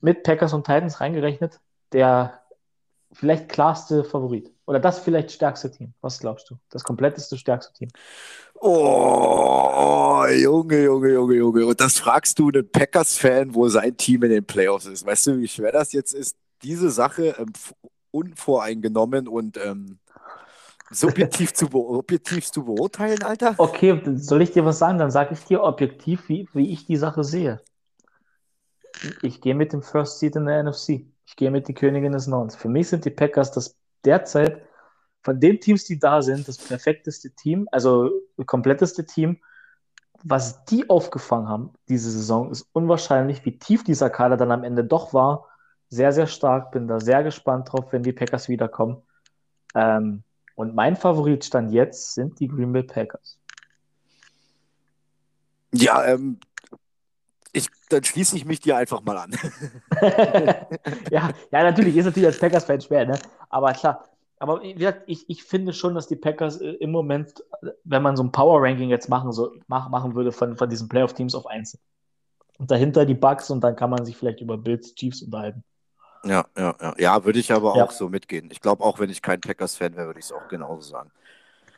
mit 0.00 0.22
Packers 0.22 0.52
und 0.52 0.66
Titans 0.66 1.00
reingerechnet 1.00 1.60
der 1.92 2.40
vielleicht 3.12 3.48
klarste 3.48 4.04
Favorit? 4.04 4.53
Oder 4.66 4.80
das 4.80 4.98
vielleicht 4.98 5.30
stärkste 5.30 5.70
Team? 5.70 5.92
Was 6.00 6.18
glaubst 6.18 6.48
du? 6.48 6.56
Das 6.70 6.84
kompletteste, 6.84 7.36
stärkste 7.36 7.72
Team? 7.74 7.88
Oh, 8.54 10.24
Junge, 10.30 10.84
Junge, 10.84 11.12
Junge, 11.12 11.34
Junge. 11.34 11.66
Und 11.66 11.80
das 11.80 11.98
fragst 11.98 12.38
du 12.38 12.48
einen 12.48 12.70
Packers-Fan, 12.70 13.54
wo 13.54 13.68
sein 13.68 13.96
Team 13.96 14.22
in 14.22 14.30
den 14.30 14.44
Playoffs 14.44 14.86
ist. 14.86 15.04
Weißt 15.04 15.26
du, 15.26 15.38
wie 15.38 15.48
schwer 15.48 15.72
das 15.72 15.92
jetzt 15.92 16.14
ist, 16.14 16.36
diese 16.62 16.90
Sache 16.90 17.34
ähm, 17.38 17.52
unvoreingenommen 18.10 19.28
und 19.28 19.58
ähm, 19.58 19.98
subjektiv 20.90 21.52
zu, 21.52 21.66
objektiv 21.74 22.50
zu 22.50 22.64
beurteilen, 22.64 23.22
Alter? 23.22 23.54
Okay, 23.58 24.00
soll 24.16 24.40
ich 24.40 24.52
dir 24.52 24.64
was 24.64 24.78
sagen? 24.78 24.98
Dann 24.98 25.10
sage 25.10 25.34
ich 25.34 25.40
dir 25.40 25.62
objektiv, 25.62 26.28
wie, 26.28 26.48
wie 26.54 26.72
ich 26.72 26.86
die 26.86 26.96
Sache 26.96 27.22
sehe. 27.22 27.60
Ich 29.20 29.42
gehe 29.42 29.54
mit 29.54 29.74
dem 29.74 29.82
First 29.82 30.20
Seed 30.20 30.36
in 30.36 30.46
der 30.46 30.62
NFC. 30.62 31.06
Ich 31.26 31.36
gehe 31.36 31.50
mit 31.50 31.68
die 31.68 31.74
Königin 31.74 32.12
des 32.12 32.26
Nordens. 32.26 32.56
Für 32.56 32.68
mich 32.68 32.88
sind 32.88 33.04
die 33.04 33.10
Packers 33.10 33.50
das 33.50 33.76
derzeit 34.04 34.62
von 35.22 35.40
den 35.40 35.60
Teams, 35.60 35.84
die 35.84 35.98
da 35.98 36.22
sind, 36.22 36.46
das 36.46 36.58
perfekteste 36.58 37.30
Team, 37.30 37.68
also 37.72 38.10
kompletteste 38.46 39.06
Team. 39.06 39.38
Was 40.22 40.64
die 40.64 40.88
aufgefangen 40.88 41.48
haben 41.48 41.72
diese 41.88 42.10
Saison, 42.10 42.50
ist 42.50 42.66
unwahrscheinlich, 42.72 43.44
wie 43.44 43.58
tief 43.58 43.84
dieser 43.84 44.08
Kader 44.08 44.36
dann 44.36 44.52
am 44.52 44.64
Ende 44.64 44.84
doch 44.84 45.12
war. 45.12 45.48
Sehr, 45.90 46.12
sehr 46.12 46.26
stark. 46.26 46.72
Bin 46.72 46.88
da 46.88 46.98
sehr 46.98 47.22
gespannt 47.22 47.72
drauf, 47.72 47.92
wenn 47.92 48.02
die 48.02 48.12
Packers 48.12 48.48
wiederkommen. 48.48 49.02
Ähm, 49.74 50.22
und 50.54 50.74
mein 50.74 50.96
Favoritstand 50.96 51.72
jetzt 51.72 52.14
sind 52.14 52.40
die 52.40 52.48
Green 52.48 52.72
Bay 52.72 52.84
Packers. 52.84 53.38
Ja, 55.72 56.04
ähm, 56.04 56.38
dann 57.94 58.04
schließe 58.04 58.36
ich 58.36 58.44
mich 58.44 58.60
dir 58.60 58.76
einfach 58.76 59.02
mal 59.02 59.16
an. 59.16 59.30
ja, 61.10 61.30
ja, 61.50 61.62
natürlich 61.62 61.96
ist 61.96 62.04
natürlich 62.04 62.26
als 62.26 62.38
Packers-Fan 62.38 62.80
schwer, 62.80 63.06
ne? 63.06 63.18
Aber 63.48 63.72
klar, 63.72 64.04
aber 64.38 64.62
wie 64.62 64.74
gesagt, 64.74 65.04
ich, 65.06 65.28
ich 65.28 65.44
finde 65.44 65.72
schon, 65.72 65.94
dass 65.94 66.06
die 66.06 66.16
Packers 66.16 66.60
äh, 66.60 66.72
im 66.72 66.90
Moment, 66.90 67.42
wenn 67.84 68.02
man 68.02 68.16
so 68.16 68.22
ein 68.22 68.32
Power-Ranking 68.32 68.90
jetzt 68.90 69.08
machen, 69.08 69.32
so, 69.32 69.52
mach, 69.68 69.88
machen 69.88 70.14
würde 70.14 70.32
von, 70.32 70.56
von 70.56 70.68
diesen 70.68 70.88
Playoff-Teams 70.88 71.34
auf 71.34 71.46
1. 71.46 71.78
Und 72.58 72.70
dahinter 72.70 73.06
die 73.06 73.14
Bugs 73.14 73.50
und 73.50 73.62
dann 73.62 73.76
kann 73.76 73.90
man 73.90 74.04
sich 74.04 74.16
vielleicht 74.16 74.40
über 74.40 74.58
Bills, 74.58 74.94
Chiefs 74.94 75.22
unterhalten. 75.22 75.64
Ja, 76.24 76.46
ja, 76.56 76.74
ja. 76.80 76.94
Ja, 76.98 77.24
würde 77.24 77.38
ich 77.38 77.52
aber 77.52 77.76
ja. 77.76 77.84
auch 77.84 77.90
so 77.90 78.08
mitgehen. 78.08 78.48
Ich 78.50 78.60
glaube, 78.60 78.82
auch 78.82 78.98
wenn 78.98 79.10
ich 79.10 79.22
kein 79.22 79.40
Packers-Fan 79.40 79.96
wäre, 79.96 80.06
würde 80.08 80.20
ich 80.20 80.26
es 80.26 80.32
auch 80.32 80.48
genauso 80.48 80.82
sagen. 80.82 81.10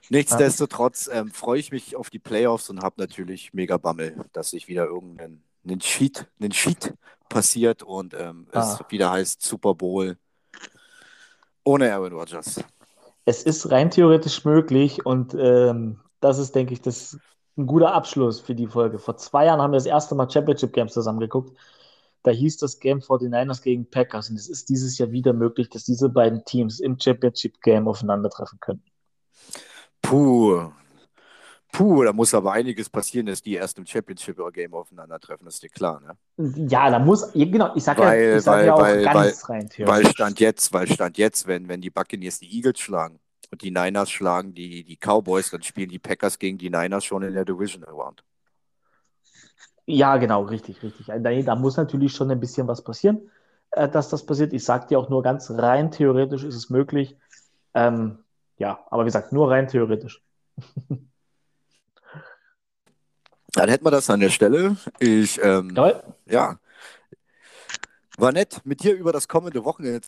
Nichtsdestotrotz 0.08 1.08
ähm, 1.12 1.30
freue 1.30 1.58
ich 1.58 1.72
mich 1.72 1.96
auf 1.96 2.10
die 2.10 2.18
Playoffs 2.18 2.70
und 2.70 2.82
habe 2.82 2.96
natürlich 2.98 3.52
mega 3.54 3.76
Bammel, 3.76 4.24
dass 4.32 4.50
sich 4.50 4.68
wieder 4.68 4.86
irgendein 4.86 5.42
einen 5.66 5.80
Cheat, 5.80 6.26
einen 6.40 6.50
Cheat 6.50 6.94
passiert 7.28 7.82
und 7.82 8.14
ähm, 8.14 8.46
ah. 8.52 8.78
es 8.80 8.90
wieder 8.90 9.10
heißt 9.10 9.42
Super 9.42 9.74
Bowl 9.74 10.16
ohne 11.64 11.92
Aaron 11.92 12.12
Rodgers. 12.12 12.62
Es 13.24 13.42
ist 13.42 13.70
rein 13.70 13.90
theoretisch 13.90 14.44
möglich 14.44 15.04
und 15.04 15.34
ähm, 15.38 16.00
das 16.20 16.38
ist, 16.38 16.54
denke 16.54 16.72
ich, 16.72 16.80
das 16.80 17.18
ein 17.56 17.66
guter 17.66 17.92
Abschluss 17.92 18.40
für 18.40 18.54
die 18.54 18.66
Folge. 18.66 18.98
Vor 18.98 19.16
zwei 19.16 19.46
Jahren 19.46 19.60
haben 19.60 19.72
wir 19.72 19.78
das 19.78 19.86
erste 19.86 20.14
Mal 20.14 20.30
Championship 20.30 20.72
Games 20.72 20.92
zusammengeguckt. 20.92 21.56
Da 22.22 22.30
hieß 22.30 22.58
das 22.58 22.80
Game 22.80 23.00
49ers 23.00 23.62
gegen 23.62 23.88
Packers 23.88 24.30
und 24.30 24.36
es 24.36 24.48
ist 24.48 24.68
dieses 24.68 24.98
Jahr 24.98 25.10
wieder 25.10 25.32
möglich, 25.32 25.68
dass 25.68 25.84
diese 25.84 26.08
beiden 26.08 26.44
Teams 26.44 26.80
im 26.80 26.98
Championship 26.98 27.60
Game 27.62 27.88
aufeinandertreffen 27.88 28.58
können. 28.60 28.82
Puh. 30.02 30.70
Puh, 31.72 32.04
da 32.04 32.12
muss 32.12 32.32
aber 32.32 32.52
einiges 32.52 32.88
passieren, 32.88 33.26
dass 33.26 33.42
die 33.42 33.54
erst 33.54 33.78
im 33.78 33.86
Championship-Game 33.86 34.72
aufeinandertreffen, 34.72 35.44
das 35.44 35.54
ist 35.54 35.62
dir 35.62 35.68
klar, 35.68 36.00
ne? 36.00 36.16
Ja, 36.68 36.90
da 36.90 36.98
muss, 36.98 37.32
genau, 37.32 37.74
ich 37.74 37.84
sage 37.84 38.02
ja, 38.02 38.36
ich 38.36 38.42
sag 38.42 38.54
weil, 38.54 38.66
ja 38.66 38.74
auch 38.74 38.80
weil, 38.80 39.02
ganz 39.02 39.48
weil, 39.48 39.56
rein. 39.56 39.70
Weil 39.78 40.06
Stand 40.06 40.40
jetzt, 40.40 40.72
weil 40.72 40.90
Stand 40.90 41.18
jetzt, 41.18 41.46
wenn, 41.46 41.68
wenn 41.68 41.80
die 41.80 41.90
Buccaneers 41.90 42.38
die 42.38 42.50
Eagles 42.56 42.80
schlagen 42.80 43.18
und 43.50 43.62
die 43.62 43.70
Niners 43.70 44.10
schlagen 44.10 44.54
die, 44.54 44.84
die 44.84 44.96
Cowboys, 44.96 45.50
dann 45.50 45.62
spielen 45.62 45.90
die 45.90 45.98
Packers 45.98 46.38
gegen 46.38 46.56
die 46.56 46.70
Niners 46.70 47.04
schon 47.04 47.22
in 47.22 47.34
der 47.34 47.44
Division 47.44 47.84
Round. 47.84 48.24
Ja, 49.86 50.16
genau, 50.16 50.42
richtig, 50.42 50.82
richtig. 50.82 51.06
Da, 51.06 51.42
da 51.42 51.54
muss 51.54 51.76
natürlich 51.76 52.12
schon 52.12 52.30
ein 52.30 52.40
bisschen 52.40 52.66
was 52.66 52.82
passieren, 52.82 53.30
äh, 53.70 53.88
dass 53.88 54.08
das 54.08 54.26
passiert. 54.26 54.52
Ich 54.52 54.64
sage 54.64 54.86
dir 54.88 54.98
auch 54.98 55.08
nur 55.08 55.22
ganz 55.22 55.50
rein 55.50 55.90
theoretisch 55.90 56.42
ist 56.42 56.56
es 56.56 56.70
möglich. 56.70 57.16
Ähm, 57.74 58.18
ja, 58.58 58.80
aber 58.90 59.02
wie 59.02 59.08
gesagt, 59.08 59.32
nur 59.32 59.50
rein 59.50 59.68
theoretisch. 59.68 60.22
Dann 63.56 63.70
hätten 63.70 63.86
wir 63.86 63.90
das 63.90 64.10
an 64.10 64.20
der 64.20 64.28
Stelle. 64.28 64.76
Ich, 64.98 65.42
ähm, 65.42 65.74
ja, 66.26 66.58
war 68.18 68.32
nett 68.32 68.60
mit 68.64 68.82
dir 68.82 68.94
über 68.94 69.12
das 69.12 69.28
kommende 69.28 69.64
Wochenende. 69.64 70.06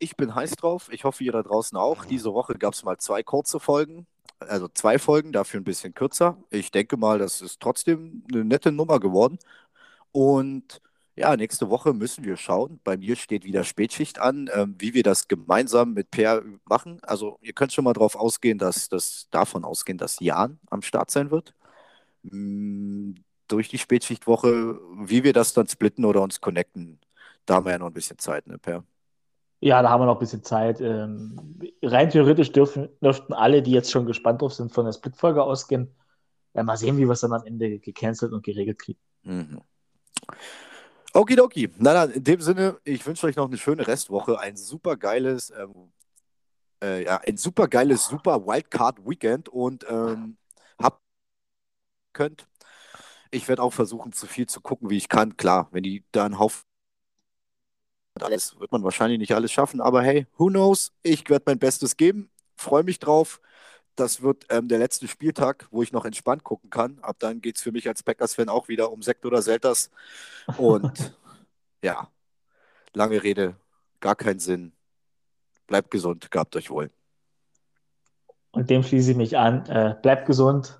Ich 0.00 0.16
bin 0.16 0.34
heiß 0.34 0.52
drauf. 0.56 0.88
Ich 0.90 1.04
hoffe, 1.04 1.22
ihr 1.22 1.30
da 1.30 1.44
draußen 1.44 1.78
auch. 1.78 2.04
Diese 2.04 2.34
Woche 2.34 2.54
gab 2.54 2.74
es 2.74 2.82
mal 2.82 2.98
zwei 2.98 3.22
kurze 3.22 3.60
Folgen. 3.60 4.08
Also 4.40 4.66
zwei 4.66 4.98
Folgen, 4.98 5.30
dafür 5.30 5.60
ein 5.60 5.64
bisschen 5.64 5.94
kürzer. 5.94 6.36
Ich 6.50 6.72
denke 6.72 6.96
mal, 6.96 7.20
das 7.20 7.40
ist 7.42 7.60
trotzdem 7.60 8.24
eine 8.32 8.44
nette 8.44 8.72
Nummer 8.72 8.98
geworden. 8.98 9.38
Und 10.10 10.80
ja, 11.14 11.36
nächste 11.36 11.70
Woche 11.70 11.92
müssen 11.94 12.24
wir 12.24 12.36
schauen. 12.36 12.80
Bei 12.82 12.96
mir 12.96 13.14
steht 13.14 13.44
wieder 13.44 13.62
Spätschicht 13.62 14.18
an, 14.18 14.50
ähm, 14.52 14.74
wie 14.78 14.94
wir 14.94 15.04
das 15.04 15.28
gemeinsam 15.28 15.92
mit 15.92 16.10
Per 16.10 16.42
machen. 16.64 16.98
Also 17.02 17.38
ihr 17.40 17.52
könnt 17.52 17.72
schon 17.72 17.84
mal 17.84 17.92
darauf 17.92 18.16
ausgehen, 18.16 18.58
dass 18.58 18.88
das 18.88 19.28
davon 19.30 19.64
ausgehen, 19.64 19.98
dass 19.98 20.18
Jan 20.18 20.58
am 20.70 20.82
Start 20.82 21.12
sein 21.12 21.30
wird. 21.30 21.54
Hm, 22.28 23.14
durch 23.48 23.68
die 23.68 23.78
Spätschichtwoche, 23.78 24.80
wie 25.02 25.24
wir 25.24 25.32
das 25.32 25.52
dann 25.52 25.66
splitten 25.66 26.04
oder 26.04 26.22
uns 26.22 26.40
connecten, 26.40 27.00
da 27.46 27.56
haben 27.56 27.66
wir 27.66 27.72
ja 27.72 27.78
noch 27.78 27.88
ein 27.88 27.94
bisschen 27.94 28.18
Zeit, 28.18 28.46
ne, 28.46 28.58
Per? 28.58 28.84
Ja, 29.60 29.82
da 29.82 29.90
haben 29.90 30.00
wir 30.00 30.06
noch 30.06 30.16
ein 30.16 30.20
bisschen 30.20 30.42
Zeit. 30.42 30.80
Ähm, 30.80 31.58
rein 31.82 32.08
theoretisch 32.08 32.52
dürfen, 32.52 32.88
dürften 33.02 33.34
alle, 33.34 33.60
die 33.60 33.72
jetzt 33.72 33.90
schon 33.90 34.06
gespannt 34.06 34.40
drauf 34.40 34.54
sind, 34.54 34.72
von 34.72 34.86
der 34.86 34.92
Split-Folge 34.92 35.42
ausgehen. 35.42 35.94
Ja, 36.54 36.62
mal 36.62 36.76
sehen, 36.76 36.96
wie 36.96 37.04
wir 37.04 37.12
es 37.12 37.20
dann 37.20 37.32
am 37.32 37.44
Ende 37.44 37.78
gecancelt 37.78 38.32
und 38.32 38.42
geregelt 38.42 38.78
kriegen. 38.78 38.98
Mhm. 39.22 39.60
Okidoki. 41.12 41.70
Na 41.78 41.92
dann, 41.92 42.10
in 42.12 42.24
dem 42.24 42.40
Sinne, 42.40 42.78
ich 42.84 43.04
wünsche 43.06 43.26
euch 43.26 43.36
noch 43.36 43.48
eine 43.48 43.58
schöne 43.58 43.86
Restwoche, 43.86 44.38
ein 44.38 44.56
super 44.56 44.96
geiles, 44.96 45.50
ähm, 45.50 45.92
äh, 46.82 47.04
ja, 47.04 47.18
ein 47.18 47.36
super 47.36 47.68
geiles, 47.68 48.06
super 48.06 48.46
Wildcard-Weekend 48.46 49.48
und 49.48 49.84
ähm, 49.88 50.38
könnt. 52.12 52.46
Ich 53.30 53.48
werde 53.48 53.62
auch 53.62 53.72
versuchen, 53.72 54.12
so 54.12 54.26
viel 54.26 54.46
zu 54.46 54.60
gucken, 54.60 54.90
wie 54.90 54.96
ich 54.96 55.08
kann. 55.08 55.36
Klar, 55.36 55.68
wenn 55.72 55.82
die 55.82 56.04
da 56.12 56.24
einen 56.24 56.38
Haufen 56.38 56.62
alles 58.22 58.58
wird 58.58 58.72
man 58.72 58.82
wahrscheinlich 58.82 59.18
nicht 59.18 59.34
alles 59.34 59.52
schaffen, 59.52 59.80
aber 59.80 60.02
hey, 60.02 60.26
who 60.36 60.48
knows? 60.48 60.92
Ich 61.02 61.28
werde 61.28 61.44
mein 61.46 61.58
Bestes 61.58 61.96
geben. 61.96 62.30
Freue 62.56 62.82
mich 62.82 62.98
drauf. 62.98 63.40
Das 63.96 64.22
wird 64.22 64.46
ähm, 64.50 64.68
der 64.68 64.78
letzte 64.78 65.08
Spieltag, 65.08 65.68
wo 65.70 65.82
ich 65.82 65.92
noch 65.92 66.04
entspannt 66.04 66.44
gucken 66.44 66.70
kann. 66.70 66.98
Ab 67.00 67.16
dann 67.18 67.40
geht 67.40 67.56
es 67.56 67.62
für 67.62 67.72
mich 67.72 67.88
als 67.88 68.02
Packers-Fan 68.02 68.48
auch 68.48 68.68
wieder 68.68 68.92
um 68.92 69.02
Sekt 69.02 69.26
oder 69.26 69.42
Selters. 69.42 69.90
Und 70.56 71.16
ja, 71.82 72.08
lange 72.94 73.22
Rede, 73.22 73.56
gar 74.00 74.16
keinen 74.16 74.40
Sinn. 74.40 74.72
Bleibt 75.66 75.90
gesund, 75.90 76.30
gehabt 76.30 76.56
euch 76.56 76.70
wohl. 76.70 76.90
Und 78.52 78.70
dem 78.70 78.82
schließe 78.82 79.12
ich 79.12 79.16
mich 79.16 79.38
an. 79.38 79.66
Äh, 79.66 79.96
bleibt 80.02 80.26
gesund 80.26 80.79